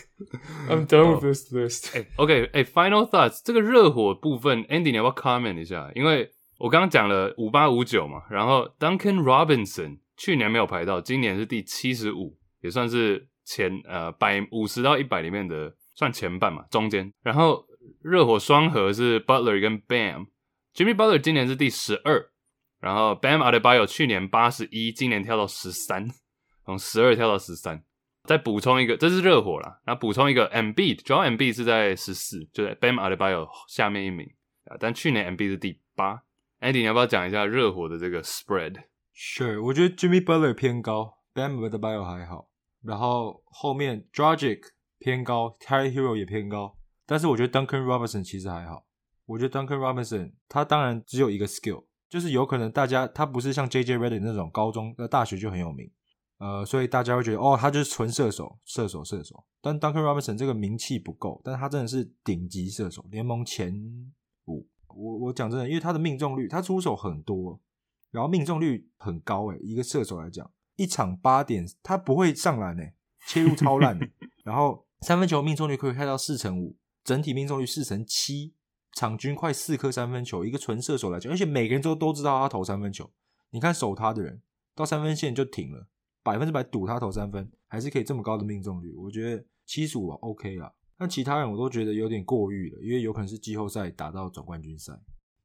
[0.67, 1.95] I'm done with this list.
[1.95, 5.91] 哎、o k 哎、f i n a l thoughts，这个热火部分，Andy 你要不要 comment 一下？
[5.93, 17.13] 因为我刚刚讲了五八五九嘛，然后 Duncan Robinson 去年没有排到，今年是第七十五，也算是前呃百五十到一百里面的算前半嘛，中间。
[17.21, 17.63] 然后
[18.01, 22.31] 热火双核是 Butler 跟 Bam，Jimmy Butler 今年是第十二，
[22.79, 26.09] 然后 Bam Adebayo 去年八十一，今年跳到十三，
[26.65, 27.83] 从十二跳到十三。
[28.27, 34.29] 再补充一个，这是热火啦，然后补充一个 M B，主要 M B 是在十四，就在 Bam Adebayo 下面一名
[34.65, 36.21] 啊，但去年 M B 是第八。
[36.59, 42.49] Andy，你要不要讲一下热火的这个 spread？Sure，我觉得 Jimmy Butler 偏高，Bam Adebayo 还好，
[42.83, 44.61] 然后后面 Dragic
[44.99, 48.85] 偏高，Tyler Hero 也偏高，但是我觉得 Duncan Robinson 其实还好。
[49.27, 55.91] 我觉得 Duncan Robinson 他当然只有一个 skill，就是有可能大家他不是像 JJ Redick 那种高中呃大学就很有名，
[56.37, 59.43] 呃，所以大家会觉得哦他就是纯射手，射手射手。
[59.61, 63.73] 但 Duncan Robinson 这个名气不够，但他真的是顶级射手，联盟前
[64.45, 64.67] 五。
[64.87, 67.59] 我我讲真的，因为他的命中率，他出手很多，
[68.09, 72.93] 然后命中率很高诶，一个射手来讲，一场八点，他不会上篮诶，
[73.27, 74.07] 切入超烂的，
[74.43, 78.53] 然后三分球命中率可以开到四成五，整体命中率四成七，
[78.93, 83.11] 场均快四颗三分球，一个纯射手来讲，而且每个人都都知道他投三分球，
[83.51, 84.41] 你看守他的人
[84.73, 85.87] 到三分线就停了，
[86.27, 90.69] 百分之百赌他投三分，还是可以这么高的命中率，我觉得七十五 OK 啦。
[90.99, 94.91] 那其他人我都觉得有点过誉了，因为有可能是季后赛打到总冠军赛。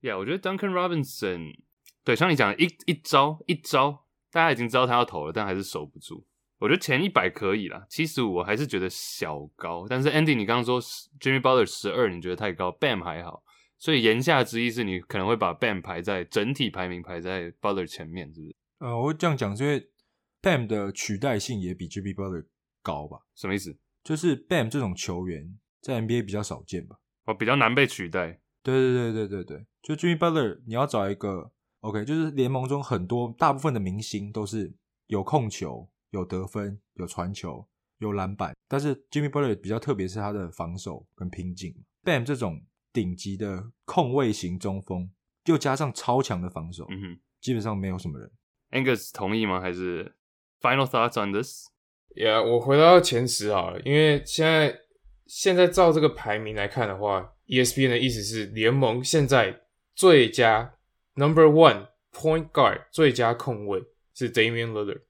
[0.01, 1.55] Yeah，我觉得 Duncan Robinson
[2.03, 6.27] 对像你讲的一一招一招，大家已经知道他要投了，但还是守不住。
[6.59, 9.87] 我觉得前一百可以啦，七十五我还是觉得小高。
[9.88, 10.81] 但是 Andy，你刚刚说
[11.21, 13.45] Jimmy Butler 十二，你觉得太高，Bam 还好，
[13.79, 18.57] 所以言下之意是你可能会把 Bam 排在整体排名排在 Butler 前面，是不是？
[18.79, 19.88] 呃，我会这样讲，是因为
[20.42, 22.44] Bam 的取代性也比 Jimmy Butler
[22.83, 23.20] 高吧？
[23.35, 23.78] 什么意思？
[24.02, 26.98] 就是 Bam 这种球员在 NBA 比较少见吧？
[27.26, 28.40] 哦，比较难被取代。
[28.64, 34.72] 对对对对对对，就 Jimmy Butler，你要找一个 OK，就是联盟中很多大部分的明星都是
[35.07, 37.66] 有控球、有得分、有传球、
[37.98, 41.74] 有篮板，但是 Jimmy Butler 比较特别是他的防守跟拼劲。
[42.05, 45.11] Bam 这种顶级的控卫型中锋，
[45.46, 48.31] 又加上超强的防守，嗯哼基本上没有什么人。
[48.70, 49.61] ，Angus 同意吗？
[49.61, 50.14] 还是
[50.62, 54.81] Final thoughts on this？Yeah，我回到前十好了，因为现在
[55.27, 59.62] 现在照这个排名来看的话，ESPN 的意思是联盟现在
[59.94, 60.75] 最佳
[61.14, 63.83] Number One Point Guard 最佳控卫
[64.14, 65.03] 是 Damian Lillard，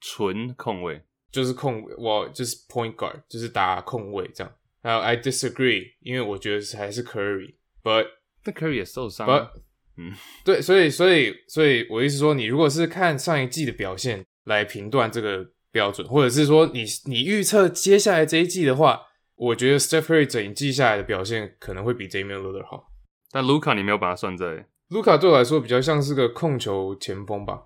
[0.00, 1.02] 纯控卫。
[1.32, 4.52] 就是控卫，我就是 Point Guard，就是打控卫这样。
[4.82, 8.06] 还有 I disagree，因为我觉得是还是 Curry，but
[8.44, 9.60] 那 Curry 也受伤了 but
[9.96, 10.12] 嗯，
[10.44, 19.00] 对，所以所以所以我意思说，你如果是看上一季的表现来评断这个标准，或者是说你你预测接下来这一季的话，
[19.36, 22.90] 我觉得 Steph Curry 整一季下来的表现可能会比 Damian Lillard 好。
[23.30, 24.66] 但 Luca 你没有把他算在。
[24.90, 27.62] ，Luca 对我来说比较像是个控球前锋吧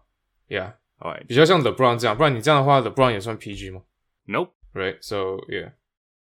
[0.48, 3.82] ，Yeah，Alright，比较像 LeBron 这样，不然你这样的话，LeBron 也算 PG 吗
[4.26, 4.50] Nope。
[4.74, 5.72] ？Right，so yeah，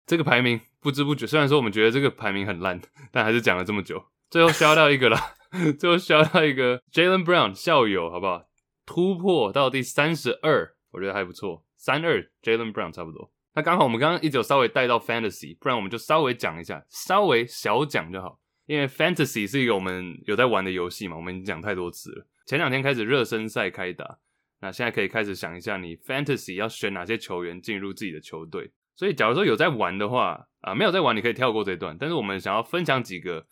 [0.07, 2.81] 这个排名不知不觉，虽然说我们觉得这个排名很烂，
[3.11, 4.03] 但还是讲了这么久。
[4.31, 5.35] 最后消到一个啦，
[5.79, 8.45] 最后消到一个 Jalen Brown 校友，好不好？
[8.89, 13.31] 突破到第三十二，我觉得还不错，三二 Jalen Brown 差不多。
[13.55, 18.41] 那刚好我们刚刚一直有稍微带到 Fantasy，不然我们就稍微讲一下，稍微小讲就好。
[18.65, 22.27] 因为 Fantasy 是一个我们有在玩的游戏嘛，我们已经讲太多次了。
[22.47, 24.19] 前两天开始热身赛开打，
[24.63, 28.73] 那现在可以开始想一下，你 Fantasy 要选哪些球员进入自己的球队。
[28.97, 31.95] 所以，假如说有在玩的话，啊，没有在玩，你可以跳过这段。
[32.01, 33.47] 但是我们想要分享几个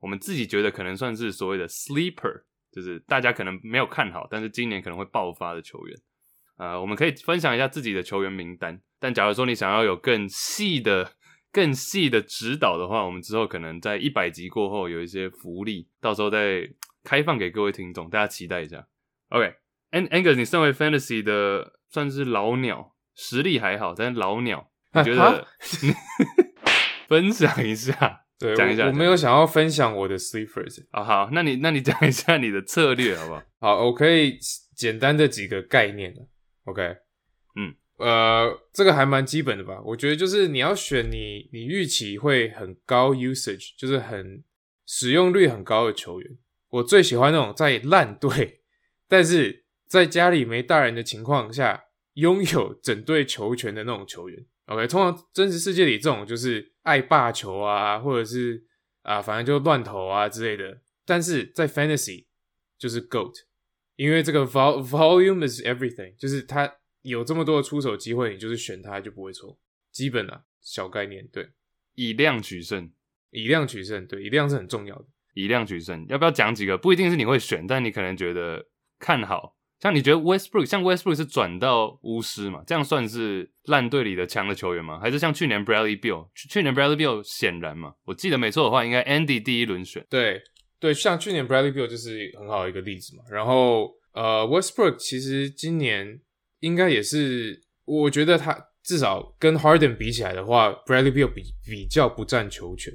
[0.00, 5.96] 我们自己觉得可能算是所谓的 sleeper，就是大家可能没有看好，但是今年可能会爆发的球员。
[6.56, 8.80] 呃，我们可以分享一下自己的球员名单。
[8.98, 11.12] 但假如说你想要有更细的、
[11.50, 16.68] 更细的指导的话，我们之后可能在一百集过后有一些福利，到时候再
[17.02, 18.86] 开放给各位听众，大家期待一下。
[19.30, 25.46] OK，An Angus，你身为 Fantasy 的算是老鸟，实力还好，但是老鸟，你觉啊得
[27.08, 28.26] 分享一下？
[28.40, 30.82] 对，讲一下我我没有想要分享我的 sleepers。
[30.90, 33.42] 啊、好，那你那你讲一下你的策略好不好？
[33.60, 34.38] 好，我可以
[34.74, 36.20] 简单的几个概念的
[36.64, 36.82] ，OK，
[37.56, 39.78] 嗯，呃，这个还蛮基本的吧？
[39.84, 44.42] 我觉得就是你要选你你预期会很高 usage，就是很
[44.86, 46.38] 使用率很高的球员。
[46.70, 48.62] 我最喜欢那种在烂队，
[49.06, 54.46] 但是在家里没大人的情况下，拥有整队球权的那种球员。
[54.66, 58.64] OK，通常真实世界里这种就是爱霸球啊，或者是
[59.02, 60.80] 啊，反正就乱投啊之类的。
[61.04, 62.26] 但是在 Fantasy
[62.78, 63.34] 就是 GOAT，
[63.96, 69.58] 因为这个 vol volume is everything，就是他有这么多的出手机会，你就是选他就不会错。
[69.90, 71.50] 基本啊，小概念，对，
[71.94, 72.92] 以量取胜，
[73.30, 75.06] 以量取胜，对，以量是很重要的。
[75.34, 76.06] 以量取胜。
[76.08, 76.78] 要不要讲几个？
[76.78, 78.66] 不一定是你会选，但你可能觉得
[78.98, 79.56] 看好。
[79.80, 82.62] 像你觉得 Westbrook，像 Westbrook 是转到巫师嘛？
[82.66, 85.00] 这样算是烂队里的强的球员吗？
[85.00, 86.28] 还是像去年 Bradley Beal？
[86.34, 90.06] 去去年 Bradley Beal 显然嘛，我记得没错的话，应该 Andy 第一轮选。
[90.10, 90.42] 对
[90.78, 93.22] 对，像去年 Bradley Beal 就是很好的一个例子嘛。
[93.30, 96.20] 然后呃，Westbrook 其实今年
[96.58, 102.92] 应该也是，我觉得他至少跟 Harden 比起来的话，Bradley Beal 比比较不占球权，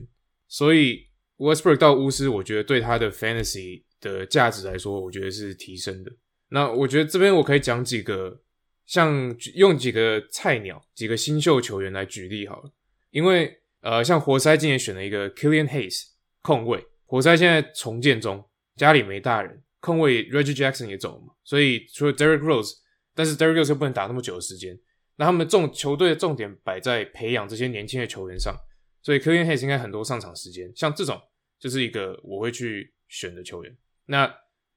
[0.48, 6.12] 所以 Westbrook 到巫师，我觉得对他的 Fantasy 的价值来说，我觉得是提升的。
[6.50, 8.42] 那我觉得这边我可以讲几个，
[8.86, 12.72] 像用几个菜鸟、几个新秀球员来举例好了，
[13.12, 16.04] 因为呃，像活塞今年选了一个 Killian Hayes
[16.42, 18.44] 控卫，活塞现在重建中，
[18.76, 22.74] 家里没大人，控卫 Reggie Jackson 也走了嘛，所以除了 Derrick Rose，
[23.14, 24.80] 但是 Derrick Rose 又不能打那么久的时间，
[25.16, 28.56] 那他们重球队的重点摆在培养这些年轻的球员上，
[29.02, 31.22] 所以 Killian Hayes 应该很多上场时间，像这种
[31.60, 33.76] 就是一个我会去选的球员。
[34.06, 34.32] 那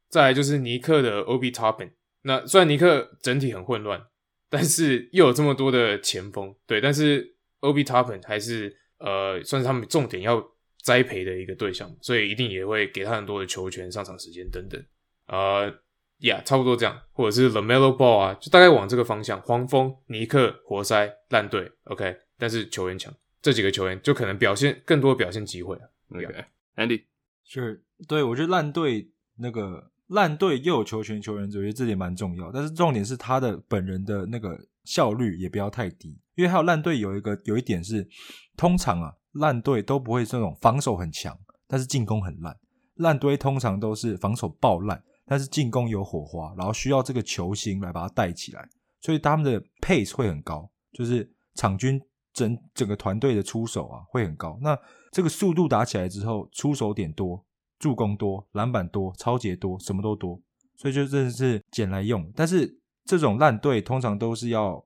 [0.09, 1.90] 再来就是尼克的 Obi Toppin。
[2.23, 4.03] 那虽然尼克整体很混乱，
[4.51, 10.44] 但是又有这么多的前锋，对，但是 Obi Toppin 还是呃算是他们重点要
[10.83, 14.83] 栽培的一个对象，所以一定也会给他很多的球权、上场时间等等。
[15.27, 15.73] 呃，
[16.18, 19.40] 呀，差不多这样，或者是 The Melo Ball 啊，就大概往这个方向。
[19.42, 25.83] 黄蜂、尼克、活塞烂队，OK，但是球员强，这几个球员就可能表现更多表现机会啊。
[26.14, 27.05] OK，Andy，
[27.44, 32.51] 是对我觉得烂队那个烂队又有球权球员，我觉得这点蛮重要。
[32.53, 38.09] 但是重点是他的本人的那个效率也不要太低，因为还有烂队有一个有一点是，
[38.57, 42.57] 通常啊烂队都不会这种防守很强，但是进攻很烂。
[42.94, 48.68] 烂队通常都是防守爆烂，但是进攻有火花，然后需要这个球星来把它带起来，
[49.01, 52.01] 所以他们的 pace 会很高，就是场均
[52.33, 54.59] 整整个团队的出手啊会很高。
[54.62, 54.77] 那
[55.12, 57.44] 这个速度打起来之后，出手点多。
[57.78, 60.40] 助攻多，篮板多，超节多，什么都多，
[60.76, 62.30] 所以就真的是捡来用。
[62.34, 64.84] 但是这种烂队通常都是要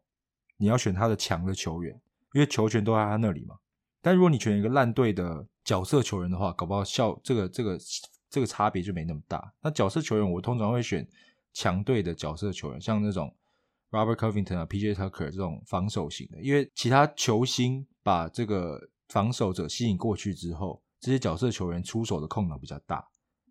[0.58, 1.98] 你要选他的强的球员，
[2.34, 3.56] 因为球权都在他那里嘛。
[4.00, 7.78] 但如果你选一个烂队的角色球员的话，搞不好效这个这个
[8.28, 9.54] 这个差别就没那么大。
[9.62, 11.08] 那角色球员我通常会选
[11.54, 13.34] 强队的角色球员，像那种
[13.90, 14.94] Robert Covington 啊、P.J.
[14.94, 20.81] Tucker 这种防守型的，因为其他球星把这个防守者吸引过去之后。
[21.02, 23.04] 这些角色球员出手的空档比较大，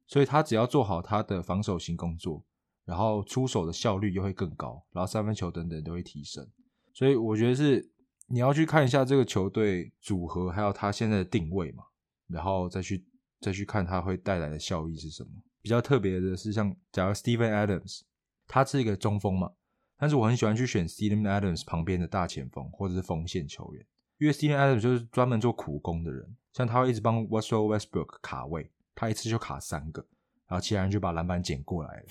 [0.07, 2.41] 所以他只要做好他的防守型工作，
[2.85, 6.49] 然后出手的效率又会更高，然后三分球等等都会提升。
[6.93, 7.91] 所以我觉得是
[8.27, 11.83] 你要去看一下这个球队组合，还有他现在的定位嘛，
[12.29, 13.05] 然后再去
[13.41, 15.29] 再去看他会带来的效益是什么。
[15.61, 18.03] 比较特别的是，像假如 Steven Adams，
[18.47, 19.51] 他是一个中锋嘛，
[19.97, 23.85] 但是我很喜欢去选 Steven Adams 旁边的大前锋或者是锋线球员，
[24.19, 26.37] 因为 Steven Adams 就是专门做苦工的人。
[26.53, 30.05] 像他会一直帮 Russell Westbrook 卡位，他一次就卡三个，
[30.47, 32.03] 然后其他人就把篮板捡过来了。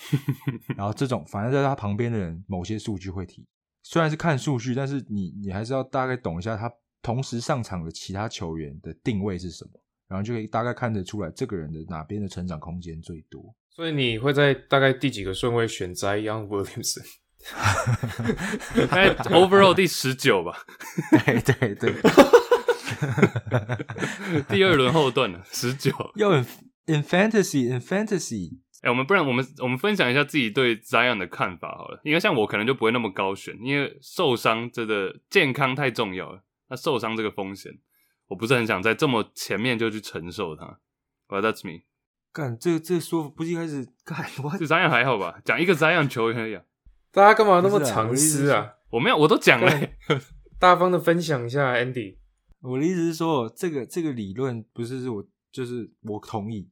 [0.77, 3.47] 然后这种反正在他旁边的人，某些数据会提。
[3.83, 6.71] 虽然是看数据，但是你你还是要大概懂一下他
[7.03, 9.71] 同时上场的其他球员的定位是什么，
[10.09, 13.55] 然后就可以大概看得出来这个人的哪边的成长空间最多。
[13.71, 17.03] 所以你会在大概第几个顺位选 Zion Williamson？
[18.91, 20.59] 大概 overall 第十九吧，
[21.25, 21.95] 对对对。
[24.49, 25.91] 第二轮后段了， 十九。
[26.17, 26.47] 要 in
[26.87, 36.43] in fantasy in fantasy，哎、我们不然我们我们分享一下自己对 Zion 的看法好了，因为像我可能就不会那么高选，因为受伤真的健康太重要了。
[36.69, 37.73] 那受伤这个风险，
[38.29, 40.79] 我不是很想在这么前面就去承受它。
[41.29, 41.83] Well, that's me。
[42.33, 45.41] 干这这说法不是一开始干我这 Zion 还好吧？
[45.45, 46.63] 讲一个 Zion 球员而已、啊，
[47.13, 48.75] 大家干嘛那么不是啊藏私啊？
[48.91, 50.21] 我没有，我都讲了、干
[50.59, 52.17] 大方的分享一下，Andy。
[52.61, 56.69] 我的意思是说，这个这个理论不是是我就是我同意，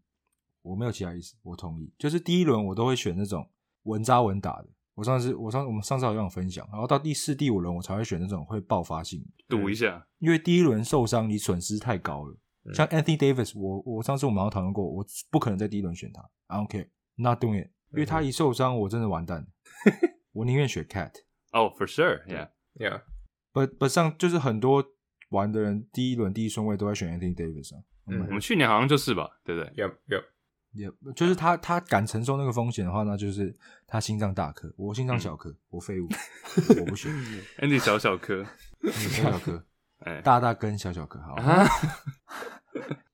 [0.62, 1.92] 我没有其他意思，我同意。
[1.98, 3.48] 就是第一轮我都会选那种
[3.84, 4.68] 稳扎稳打的。
[4.94, 10.04] 我上次我上我们上次好像有分享，然后到第四、第五轮我才会选那种会爆发性的，赌一下。
[10.18, 12.36] 因为第一轮受伤你损失太高了。
[12.74, 19.46] 像 Anthony Davis，我我上次我们好像讨论过，我不可能在第一轮选他，I don't care，not doing it，因为他一受伤我真的完蛋了，
[20.32, 21.12] 我宁愿选 Cat。
[21.52, 22.50] 哦、f o r sure，yeah。
[22.74, 24.84] Yeah，But but 上就是很多
[25.30, 30.24] 玩的人第一轮第一顺位都在选 Anthony Davis 啊，嗯我们去年好像就是吧，对不对？Yep Yep。
[30.72, 33.52] 也就是他他敢承受那个风险的话，那就是
[33.86, 36.06] 他心脏大颗，我心脏小颗，我废物，
[36.78, 37.10] 我不选
[37.58, 38.44] ，Andy 小小颗，
[38.82, 39.64] 你小小颗，
[40.04, 41.66] 哎、大大根小小颗，好，啊，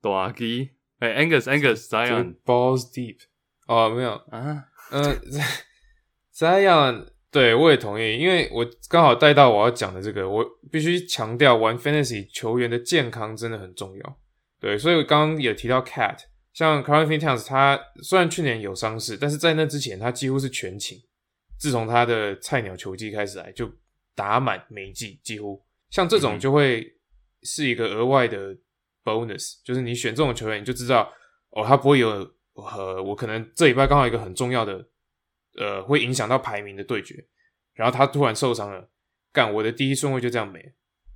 [0.00, 3.18] 大鸡，哎，Angus，Angus Zion balls deep。
[3.68, 5.16] 哦，没有，啊，呃
[6.34, 14.18] ，Zion 对，我也同意，因为我刚好带到我要讲的这个，我必须强调玩 fantasy 球员的健康真的很重要。
[14.60, 16.16] 对，所以我刚刚也提到 Cat，
[16.52, 20.96] 像 c a r l i n Towns，他虽然去年有伤势，但是在那之前他几乎是全勤。
[21.58, 23.68] 自从他的菜鸟球季开始来，就
[24.14, 25.60] 打满每季，几乎
[25.90, 26.86] 像这种就会
[27.42, 28.56] 是一个额外的
[29.02, 31.12] bonus，就是你选这种球员，你就知道
[31.50, 32.08] 哦，他不会有
[32.52, 34.86] 呃，我可能这礼拜刚好一个很重要的。
[35.58, 37.24] 呃，会影响到排名的对决，
[37.74, 38.88] 然后他突然受伤了，
[39.32, 40.72] 干我的第一顺位就这样没了，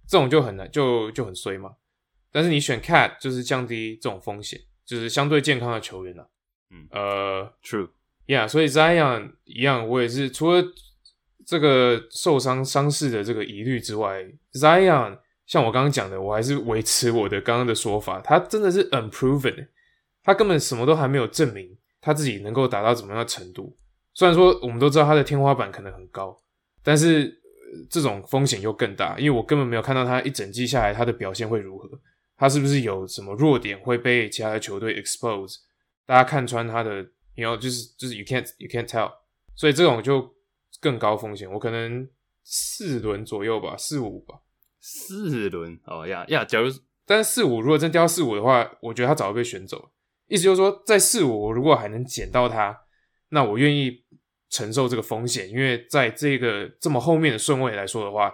[0.09, 1.77] 这种就很难，就就很衰嘛。
[2.31, 6.31] 但是你选 Cat 就是降低这种风险，就是相对健康的球员了。
[6.71, 10.63] 嗯，呃，True，Yeah，所以 Zion 一样，我也是除了
[11.47, 14.23] 这个受伤伤势的这个疑虑之外
[14.53, 19.69] ，Zion 像我刚刚讲的，我还是维持我的刚刚的说法，他真的是 unproven，
[20.23, 23.75] 他根本什么都还没有证明他自己能够达到怎么样的程度。
[24.19, 26.37] 虽然说我们都知道他的天花板可能很高，
[26.83, 27.41] 但是
[27.89, 31.89] 这种风险又更大，因为我根本没有看到他一整季下来他的表现会如何，
[32.37, 35.59] 他是不是有什么弱点会被其他的球队 expose，
[36.05, 37.07] 大家看穿他的，
[37.37, 39.09] 然后就是就是 you can't you can't tell，
[39.55, 40.35] 所以这种就
[40.81, 42.09] 更高风险，我可能
[42.43, 44.41] 四轮左右吧，四五吧，
[44.81, 46.69] 四轮哦呀呀，假如
[47.07, 49.91] 但是四五如果真掉四五的话，我觉得他早就被选走了，
[50.27, 52.77] 意思就是说在四五我如果还能捡到他，
[53.29, 54.08] 那我愿意。
[54.51, 58.33] 承受这个风险，因为在这个这么后面的顺位来说的话，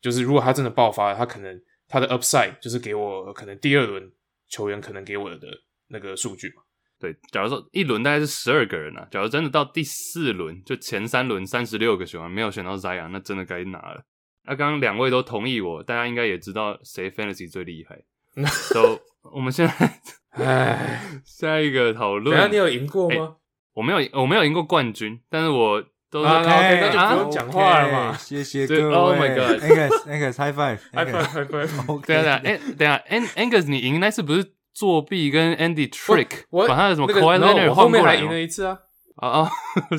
[0.00, 4.10] 就是如果他真的爆发了，他可能他的 upside 就是给我可能第二轮
[4.48, 5.48] 球员可能给我的
[5.88, 6.62] 那个数据嘛。
[6.98, 14.04] 对，假如说一轮大概是十二个人啊，假如真的到第四轮，就前三轮三十六个球员没有选到 Zion，那真的该拿了。
[14.44, 18.02] 那刚刚两位都同意我，大家应该也知道谁 fantasy 最厉害。
[18.46, 20.00] So 我们现在，
[20.30, 23.36] 哎，下一个讨论，等下你有赢过吗？
[23.76, 26.44] 我没有，我没有赢过冠军，但是我都是 OK，
[26.80, 28.16] 那就不用讲话了嘛。
[28.16, 28.94] 谢谢各位。
[28.94, 32.06] Oh my god，Angus，Angus，High five，High five，High five。
[32.06, 32.96] 等下，哎，等下
[33.36, 38.78] ，Angus，你赢那次不是作弊跟 Andy trick，把他的什么 Kawhi Leonard 后面还赢了一次啊？
[39.16, 39.50] 啊啊！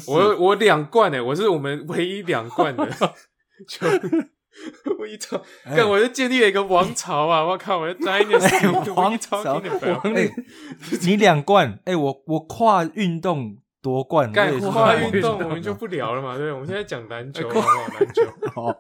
[0.08, 2.84] 我我两冠诶，我是我们唯一两冠的。
[4.84, 5.40] 就我一操！
[5.64, 7.46] 看，我就建立了一个王朝啊！
[7.46, 8.40] 我靠，我要摘一点
[8.96, 9.62] 王朝，王
[11.04, 13.58] 你两冠，哎，我我跨运动。
[13.88, 17.68] 夺冠，干跨运动我们就不聊了嘛，对，我们现在讲篮球，好不好？
[17.98, 18.24] 篮球，
[18.62, 18.76] 哦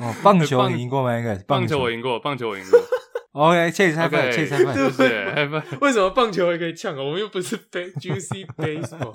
[0.00, 1.14] 哦，棒球你赢过吗？
[1.18, 2.80] 应该棒球我赢过，棒球我赢过。
[3.32, 5.62] OK，切菜饭，切菜饭，对不对？
[5.82, 7.02] 为什么棒球也可以呛啊？
[7.02, 9.14] 我们又不是 Juicy Baseball。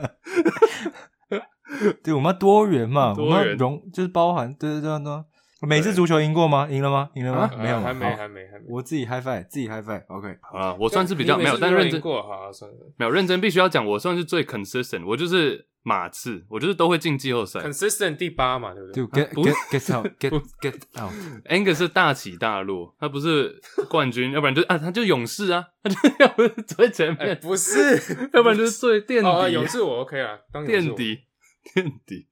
[2.04, 5.24] 对，我们要多元嘛，我们融就是包含，对对对对。
[5.62, 6.68] 每次足球赢过吗？
[6.70, 7.10] 赢了吗？
[7.16, 7.50] 赢了吗？
[7.58, 8.66] 没有，还没，还没，还没。
[8.68, 10.04] 我自己 high five，自己 high five。
[10.08, 12.78] OK，好了，我算是比较没有，但认真过，好算了。
[12.98, 17.60] 没有认真，必须要讲，我算是最 consistent，我就是马刺，我就是都会进季后赛。
[17.62, 18.94] consistent 第八嘛，对不对？
[18.94, 21.12] 就 get get get out，get get out。
[21.50, 29.52] Ang 是大起大落，他不是冠军，要不然就啊，他就勇士啊，他就要不是最前面，不是，要不然就是最垫底。
[29.54, 30.38] 勇士我 OK 啊，
[30.68, 31.22] 垫底，
[31.74, 32.28] 垫底。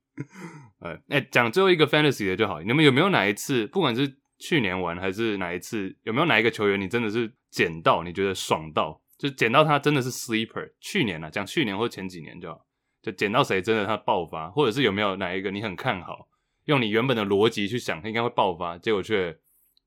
[0.85, 2.61] 呃，哎，讲最后一个 fantasy 的就好。
[2.61, 10.71] 你们有没有哪一次，不管是去年玩还是哪一次，有没有哪一个球员你真的是捡到，你觉得爽到，就捡到他真的是 sleeper？
[10.79, 12.63] 去年啊，讲去年或前几年就好，
[13.01, 16.27] 就捡到谁真的他爆发，或者是有没有哪一个你很看好，
[16.65, 19.35] 用你原本的逻辑去想他应该会爆发，结果却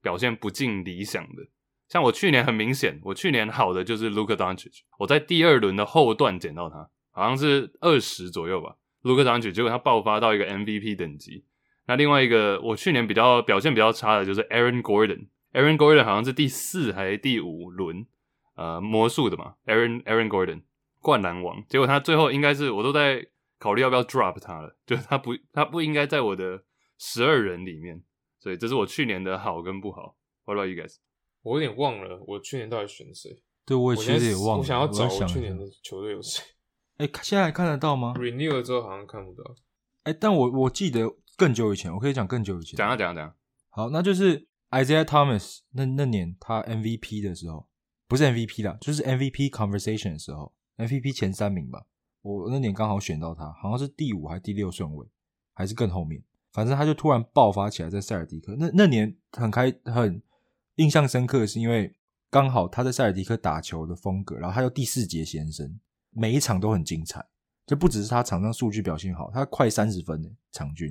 [0.02, 1.46] 表现不尽理想的。
[1.88, 8.76] 像我去年很明显，我去年好的就是 Luka Doncic，我在第二轮的后段捡到他，好像是二十左右吧。
[9.02, 11.44] 卢克上去，结果他爆发到一个 MVP 等级。
[11.86, 15.28] 那另外一个，我去年比较表现比较差的就是 Aaron Gordon。
[15.52, 18.06] Aaron Gordon 好像是第四还是第五轮，
[18.54, 19.54] 呃，魔术的嘛。
[19.64, 20.62] Aaron Aaron Gordon
[21.00, 23.26] 灌篮王，结果他最后应该是我都在
[23.58, 26.64] 考虑要不要 drop 他了， 就是他不他不应该在我的
[26.98, 28.02] 十二人里面。
[28.38, 30.16] 所以这是我去年的好跟不好。
[30.44, 30.96] What about you guys？
[31.42, 33.42] 我有点忘了我去年到底选谁。
[33.64, 34.58] 对，我其实也忘了。
[34.58, 36.44] 我想要找我去年的球队有谁。
[36.98, 39.54] 哎，现在看得到吗？Renew 了之后好像看不到。
[40.02, 42.76] 哎，但我我记得更久以前，我可以讲更久以前。
[42.76, 43.34] 讲啊讲啊讲。
[43.70, 47.68] 好，那就是 Isaiah Thomas 那那年他 MVP 的时候，
[48.08, 51.86] 不是 MVP 啦，就是 MVP conversation 的时候，MVP 前三名吧。
[52.22, 55.06] 我那年刚好选到他，好像是第五还是第六顺位，
[55.54, 56.20] 还是更后面。
[56.52, 58.56] 反正他就突然爆发起来，在塞尔迪克。
[58.58, 60.20] 那那年很开很
[60.76, 61.94] 印象深刻，是因为
[62.28, 65.78] 刚好他在塞尔迪克打球的风格，然后他又第四节先生。
[66.18, 67.24] 每一场都很精彩，
[67.64, 70.88] 就不只是他场上数据表现好，他快三十分的场均，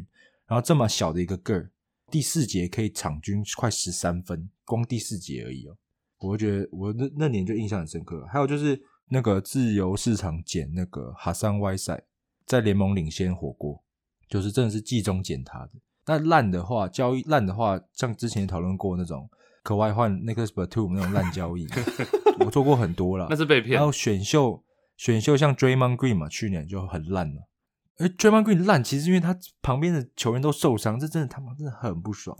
[0.48, 1.70] 然后这么小的一个个儿，
[2.10, 5.76] 第四节可以场均快十三分，光第四节而已哦。
[6.20, 8.26] 我觉得我那那年就印象很深刻。
[8.32, 12.02] 还有就是那个自由市场捡那个哈桑歪塞，
[12.46, 13.84] 在联盟领先火锅，
[14.30, 15.72] 就是真的是季中捡他的。
[16.06, 19.30] 那烂的话，交易烂的话，像之前讨论过那种
[19.62, 21.68] 可外换 Nicholas Batum 那种烂交易，
[22.40, 23.28] 我做过很多了。
[23.30, 23.84] 那是被骗然。
[23.84, 24.64] 后选秀
[24.98, 27.48] 选秀像 Draymond Green 嘛，去年就很烂了。
[28.00, 32.38] 而 Draymond Green 烂，其实因为他旁边的球员都受伤，这真的他妈真的很不爽。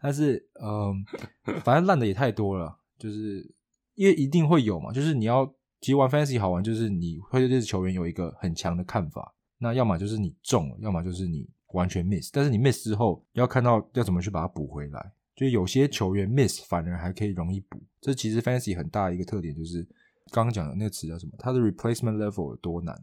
[0.00, 3.54] 但是，嗯，反正烂的也太多了，就是
[3.94, 5.46] 因为一定会有嘛，就是你要
[5.80, 9.34] 其实玩 Fantasy 好玩，就是你会对这支球员有一个很强的看法。
[9.58, 12.30] 那要么就是你中了，要么就是你完全 miss。
[12.32, 15.12] 但是你 miss 之后，要看到要怎么去把它补回来。
[15.34, 19.86] 就有些球员 miss 反而还可以容易补，这其实 Fantasy 很大的一个特点就是
[20.30, 21.32] 刚刚讲的那个词叫什么？
[21.38, 22.94] 它的 replacement level 有多难？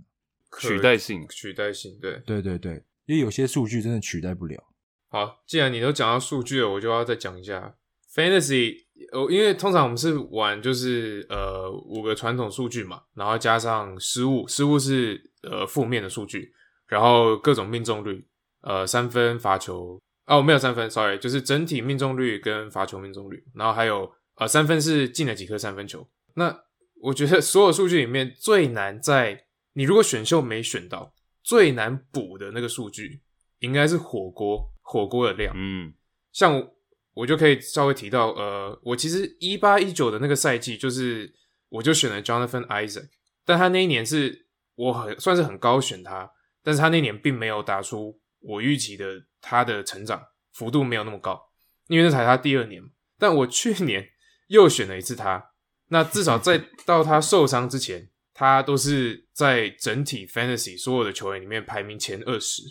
[0.59, 2.21] 取代性取代性，对。
[2.25, 4.63] 对对对，因为有些数据真的取代不了。
[5.09, 7.75] 好，既然你都讲到数据了，我就要再讲一下
[8.13, 8.85] fantasy。
[9.11, 16.53] 呃，因为通常我们是玩就是呃五个传统数据嘛，然后加上失误，失误是呃负面的数据，
[16.85, 18.27] 然后各种命中率，
[18.61, 26.07] 呃三分罚球哦没有三分，sorry，就是整体命中率跟罚球命中率，然后还有呃三分是进了几颗三分球。
[26.35, 26.55] 那
[27.01, 33.21] 我觉得所有数据里面最难在你如果选秀没选到，最难补的那个数据
[33.59, 35.53] 应该是火锅火锅的量。
[35.55, 35.93] 嗯，
[36.31, 36.75] 像我
[37.13, 41.33] 我就可以稍微提到，呃，我其实一八一九的那个赛季，就是
[41.69, 43.09] 我就选了 Jonathan Isaac，
[43.45, 46.31] 但他那一年是我很算是很高选他，
[46.63, 50.21] 但是他那年并没有打出我预期的他的成长
[50.53, 51.49] 幅度没有那么高，
[51.87, 52.89] 因为那才他第二年嘛。
[53.17, 54.09] 但我去年
[54.47, 55.48] 又选了一次他，
[55.89, 62.63] 那至少在 到他受伤之前，他都是在整体 Fantasy 所有的球员里面排名前二十。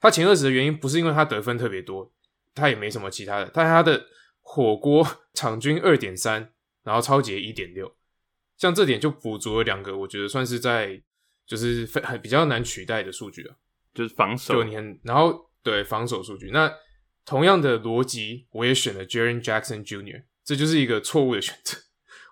[0.00, 2.12] 他前二十的原因不是因为他得分特别多，
[2.54, 4.06] 他也没什么其他的，但他的
[4.40, 6.52] 火锅 场均二点三，
[6.84, 7.96] 然后超级一点六，
[8.56, 11.02] 像这点就补足了两个，我觉得算是在
[11.46, 13.56] 就是非很比较难取代的数据啊。
[13.94, 16.70] 就是防守就你很，然后对防守数据，那
[17.24, 21.78] 同样的逻辑，我也选了 Jaren Jackson Jr.，这就是一个错误的选择。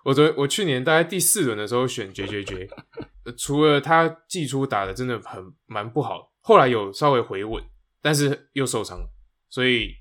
[0.05, 2.69] 我昨我去年大概第四轮的时候选 J J J，
[3.35, 7.63] 除了他季初打的真的很蛮不好，后来有稍微回稳，
[8.03, 8.99] 但是又受伤，
[9.49, 9.95] 所以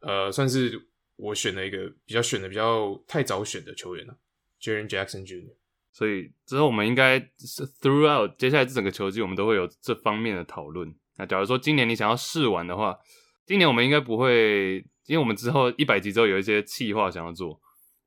[0.00, 0.80] 呃算是
[1.16, 4.16] 我选了一个比较选的比较太早选的球员了
[4.60, 5.56] ，Jaren Jackson Jr.
[5.92, 10.94] 所以之后我们应该是 throughout 接下来这整个球季，我们都会有这方面的讨论。
[11.16, 12.96] 那假如说今年你想要试玩的话，
[13.44, 14.76] 今年我们应该不会，
[15.06, 17.60] 因为我们之后一百集之后有一些企划想要做，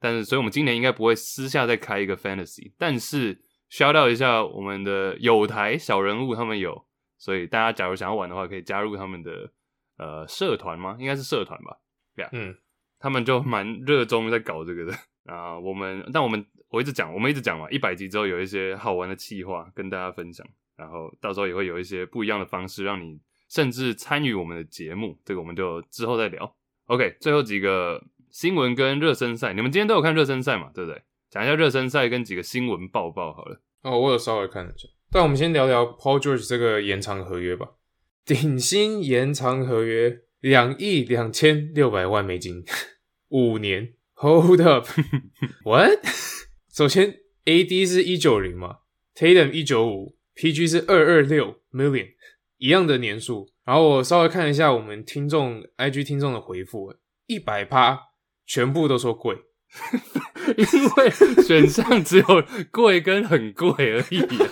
[0.06, 3.41] 但是所以我们今年应该不会私下再开一个 fantasy，但是
[3.72, 6.86] shout out 一下我们的有台小人物他们有，
[7.18, 9.51] 所以大家假如想要玩的话，可以加入他们的
[9.97, 10.95] 呃社团吗？
[10.99, 11.80] 应该是社团吧，
[12.16, 12.56] 对啊，嗯，
[12.99, 14.93] 他们就蛮热衷在搞这个的
[15.26, 15.58] 啊。
[15.60, 20.45] 我们，但我们我一直讲，我们一直讲嘛，一百集之后有一些好玩的企划跟大家分享，
[20.78, 25.20] 然后到时候也会有一些不一样的方式，让你甚至参与我们的节目。
[25.26, 26.56] 这个我们就之后再聊。
[26.86, 27.99] OK，最后几个
[28.36, 30.70] 新闻跟热身赛，你们今天都有看热身赛嘛？
[30.74, 31.02] 对不对？
[31.30, 33.62] 讲一下热身赛跟几个新闻报报好了。
[33.84, 34.90] 哦，我有稍微看了一下。
[35.10, 37.66] 但我们先聊聊 Paul George 这个延长合约吧。
[38.26, 42.66] 顶薪延长合约两亿两千六百万美金，
[43.30, 43.94] 五年。
[44.16, 46.06] Hold up，what？
[46.76, 48.80] 首先，AD 是一九零嘛
[49.16, 52.10] ，Tatum 一九五，PG 是二二六 million，
[52.58, 53.48] 一样的年数。
[53.64, 56.94] 然后我稍微看一下我们听众 IG 听众的回复，
[57.28, 57.98] 一百趴
[58.46, 59.38] 全部都说贵。
[60.58, 61.10] 因为
[61.43, 62.26] 选项只有
[62.72, 64.48] 贵跟很贵而已、啊。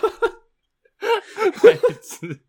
[1.62, 2.42] 白痴。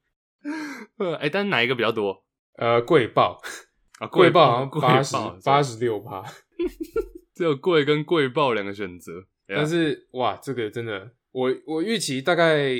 [0.99, 2.25] 呃，哎，但是哪一个比较多
[2.57, 3.41] 呃，贵报，
[3.99, 4.07] 啊？
[4.07, 6.23] 贵报好像贵八十爆八十六趴。
[7.35, 9.27] 只有贵跟贵报两个选择。
[9.47, 12.71] 但是哇，这个真的，我我预期大概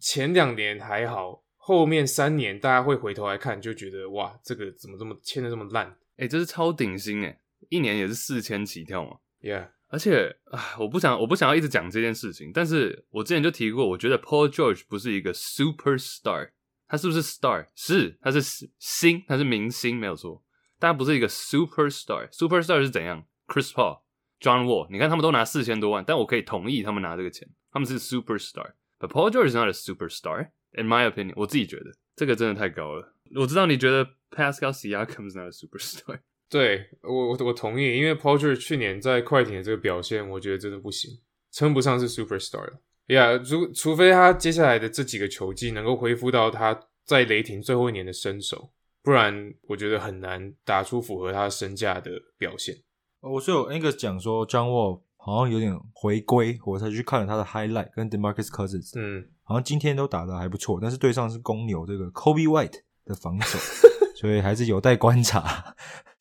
[0.00, 9.18] 前两年还好，后面三年大家会回头来看，就觉得哇，这个怎么这么签的这么烂哎、这是超顶薪哎，一年也是四千起跳嘛。
[9.40, 16.50] ？Yeah，而且啊，我不想我不想要一直讲这件事情，但是我之前就提过，我觉得 Paul George 不是一个 superstar，
[16.88, 17.66] 他是不是 star？
[17.74, 18.40] 是，他是
[18.78, 20.42] 星，他是明星，没有错。
[20.78, 22.28] 但他不是一个 superstar。
[22.30, 24.00] superstar 是怎样？Chris Paul、
[24.40, 28.72] John Wall，你看他们都拿四千多万，但我可以同意他们拿这个钱，他们是 superstar。
[28.98, 31.32] But Paul George is not a superstar, in my opinion。
[31.36, 33.14] 我自己觉得这个真的太高了。
[33.36, 36.20] 我知道你觉得 Pascal Siakam is not a superstar。
[36.50, 41.18] 对我我我同意，因为 George 去年在快艇的这个表现，我觉得真的不行，
[41.52, 42.80] 称不上是 superstar 了。
[43.06, 48.70] 呀、除除非他接下来的这几个球季能够恢复到他在雷霆最后一年的身手，
[49.02, 52.74] 不然我觉得很难打出符合他身价的表现。
[53.20, 63.58] 哦我是有 Angus 讲说 John Wall 好像有点回归，我才去看了他的 highlight 跟 Demarcus Cousins，嗯，好像今天都打得还不错，但是对上是公牛这个 Kobe White 的防守，
[64.16, 65.74] 所以还是有待观察。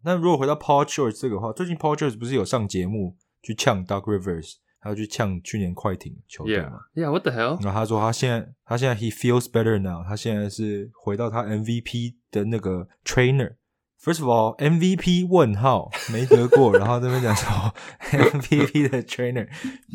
[0.03, 7.63] 那如果回到 Paul George 这个话，最近 Paul George 不是有上节目去呛 Doug Rivers，还有去呛去年快艇球队嘛？Yeah，Yeah，What the hell？
[7.63, 13.55] 然后他说他现在他现在 he feels better now，他现在是回到他 MVP 的那个 trainer。
[14.01, 19.45] First of all, MVP 问号没得过，然后这边讲说 MVP 的 trainer。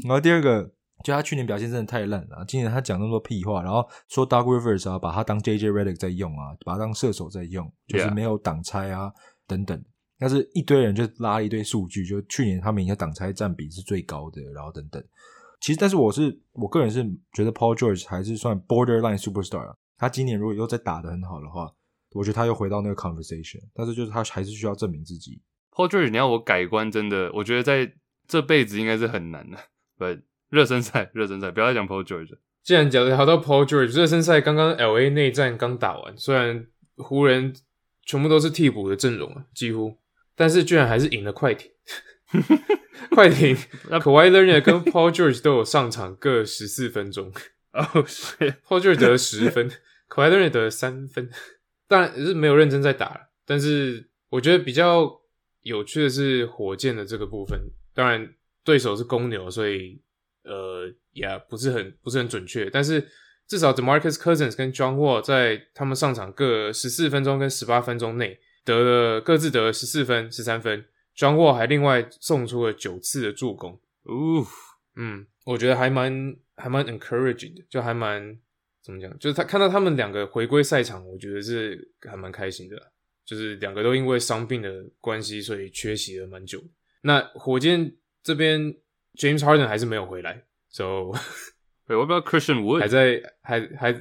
[0.07, 0.71] 然后第二个，
[1.03, 9.11] 就他去年表现真的太烂了，今年他讲那么多屁话，然后说 Doug Rivers 啊，把他当 JJ Redick 在用啊，把他当射手在用，就是没有挡拆啊
[9.47, 9.83] 等等。
[10.19, 15.03] 但是一堆人就拉了一堆数据，就去年他们赢的挡拆占比是最高的，然后等等。
[15.61, 17.03] 其实，但是我是我个人是
[17.33, 19.75] 觉得 Paul George 还是算 borderline superstar 啊。
[19.97, 21.73] 他今年如果又再打得很好的话，
[22.13, 23.61] 我觉得他又回到那个 conversation。
[23.73, 25.41] 但是就是他还是需要证明自己。
[25.73, 27.93] Paul George，你要我改观，真的，我觉得在
[28.29, 29.57] 这辈子应该是很难的。
[29.97, 30.05] 不，
[30.51, 32.39] 热身赛，热身赛，不要再讲 Paul George 了。
[32.63, 37.55] 既然讲聊到 Paul George，热身赛刚刚 L A 内战刚打完，虽然湖人
[38.05, 39.97] 全部都是替补的阵容啊，几乎，
[40.35, 41.71] 但是居然还是赢了快艇。
[43.11, 43.57] 快艇
[43.89, 47.33] Kawhi Leonard 跟 Paul George 都有上场各十四分钟
[47.73, 48.35] 哦， 是
[48.67, 49.71] ，，Paul George 得了十分
[50.09, 51.31] ，Kawhi Leonard 得了三分。
[51.87, 55.21] 当然是没有认真在打了，但是我觉得比较
[55.61, 57.61] 有趣的是火箭的这个部分。
[57.93, 60.01] 当然对手是公牛，所以
[60.43, 63.07] 呃也不是很不是很准确，但是
[63.47, 70.85] 至少 DeMarcus Cousins 跟 John Wall 在他们上场各十四分钟跟十八分钟内得了各自得了十四分、十三分
[71.17, 73.81] ，John Wall 还另外送出了九次的助攻。
[74.05, 74.45] 呜，
[74.97, 78.39] 嗯，我觉得还蛮还蛮 encouraging 的，就还蛮
[78.83, 82.87] 怎么讲，就是他看到他们两个回归赛场，我觉得是还蛮开心的啦。
[83.25, 86.63] 就是两个都因为伤病的关系，所以缺席了蛮久。
[87.01, 88.61] 那火箭这边
[89.15, 91.11] James Harden 还是没有回来，so
[91.89, 93.95] 对，我不知道 Christian Wood，还在还还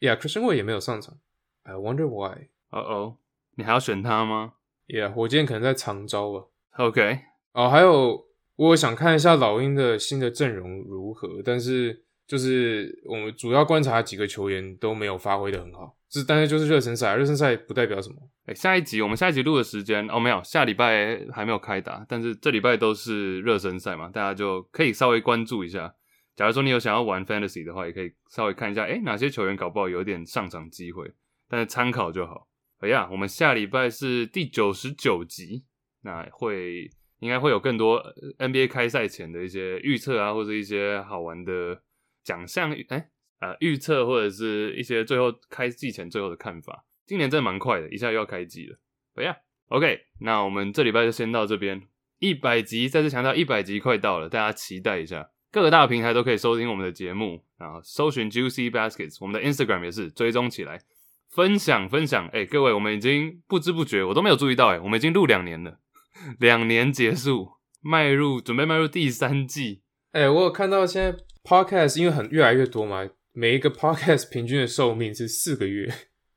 [0.00, 1.18] ，Yeah，Christian Wood 也没有上场。
[1.64, 2.48] I wonder why。
[2.70, 3.18] 哦哦，
[3.56, 4.54] 你还要选他吗
[4.86, 6.46] Yeah，火箭可能在长招吧。
[6.76, 7.20] ？OK，
[7.52, 8.26] 哦，还有
[8.56, 18.16] 我想看一下老鹰的新的阵容如何，但是就是我们主要观察几个球员都没有发挥的很好，是但是就是热身赛，热身赛不代表什么。
[18.46, 25.94] 哎、下一集我们下一集录的时间哦，没有，下礼拜还没有开打，但是这礼拜都是热身赛嘛，大家就可以稍微关注一下。
[26.36, 31.10] 假如说你有想要玩 Fantasy 的话，也可以稍微看一下，哎、哪些球员搞不好有点上场机会，
[31.48, 32.48] 但是参考就好。
[32.84, 35.64] 哎呀，我们下礼拜是第九十九集，
[36.02, 37.98] 那会应该会有更多
[38.36, 41.80] NBA 开赛前的一些预测啊，或者一些好玩的
[42.22, 43.08] 奖项，哎、
[43.40, 46.84] 呃，预测或者是一些最后开季前最后的看法。
[47.06, 48.78] 今年真的蛮快的，一下又要开季了。
[49.14, 49.34] 哎呀
[49.68, 51.88] ，OK，那我们这礼拜就先到这边。
[52.18, 55.30] 一百集，再次强调，一百集快到了，大家期待一下。
[55.50, 60.78] 各个大平台都可以收听我们的节目，然后搜寻 Juicy Baskets，我们的 Instagram 也是追踪起来，
[61.34, 62.28] 分享分享。
[62.32, 65.78] 哎、各位，我们已经不知不觉，我都没有注意到、哎，我们已经录两年了，
[66.38, 67.48] 两年结束，
[67.80, 69.82] 迈入准备迈入第三季。
[70.12, 75.92] 哎、我有看到现在 podcast 因为很越来越多嘛，每一个 podcast 平均的寿命是四个月。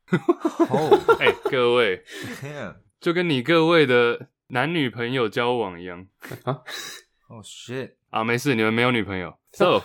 [0.70, 2.02] 哦哎、各位
[2.98, 6.06] 就跟你各位的男女朋友交往一样
[7.28, 9.80] 哦 shit，啊，没事，你们没有女朋友，so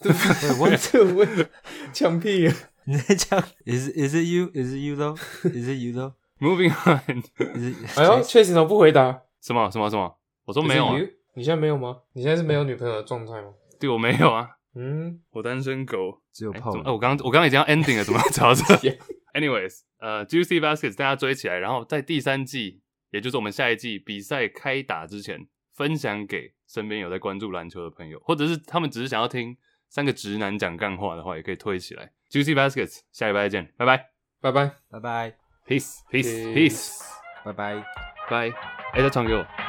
[0.00, 0.12] 对，
[0.60, 1.48] 我这个问
[1.92, 2.54] 枪屁啊！
[2.86, 4.50] 你在讲？Is is it you?
[4.54, 5.16] Is it you though?
[5.48, 6.12] Is it you though?
[6.40, 7.76] moving on，Is it？
[7.98, 9.22] 哎呦，确实怎么不回答？
[9.40, 10.18] 什么什么什么？
[10.44, 10.98] 我说没有啊
[11.34, 11.96] 你现在没有吗？
[12.12, 13.48] 你现在是没有女朋友的状态吗？
[13.80, 16.10] 对我没有啊，嗯，我单身狗。
[16.10, 22.80] 哎只有泡哎我刚我刚刚已经要 ending 了， 怎么找到这 Yeah？Anyways，呃，Juicy Baskets 大家追起来，然后在第三季，
[23.12, 29.56] 也就是我们下一季比赛开打之前，分享给身边有在关注篮球的朋友，或者是他们只是想要听
[29.88, 32.10] 三个直男讲干话的话，也可以推起来。
[32.34, 34.08] Juicy Baskets，下礼拜再见，拜拜
[34.40, 34.72] 拜拜。
[34.90, 35.32] 拜拜
[35.68, 37.00] ，peace peace Peace peace，
[37.44, 37.84] 拜拜。
[38.28, 38.50] 拜。
[38.92, 39.63] 哎，再传给我。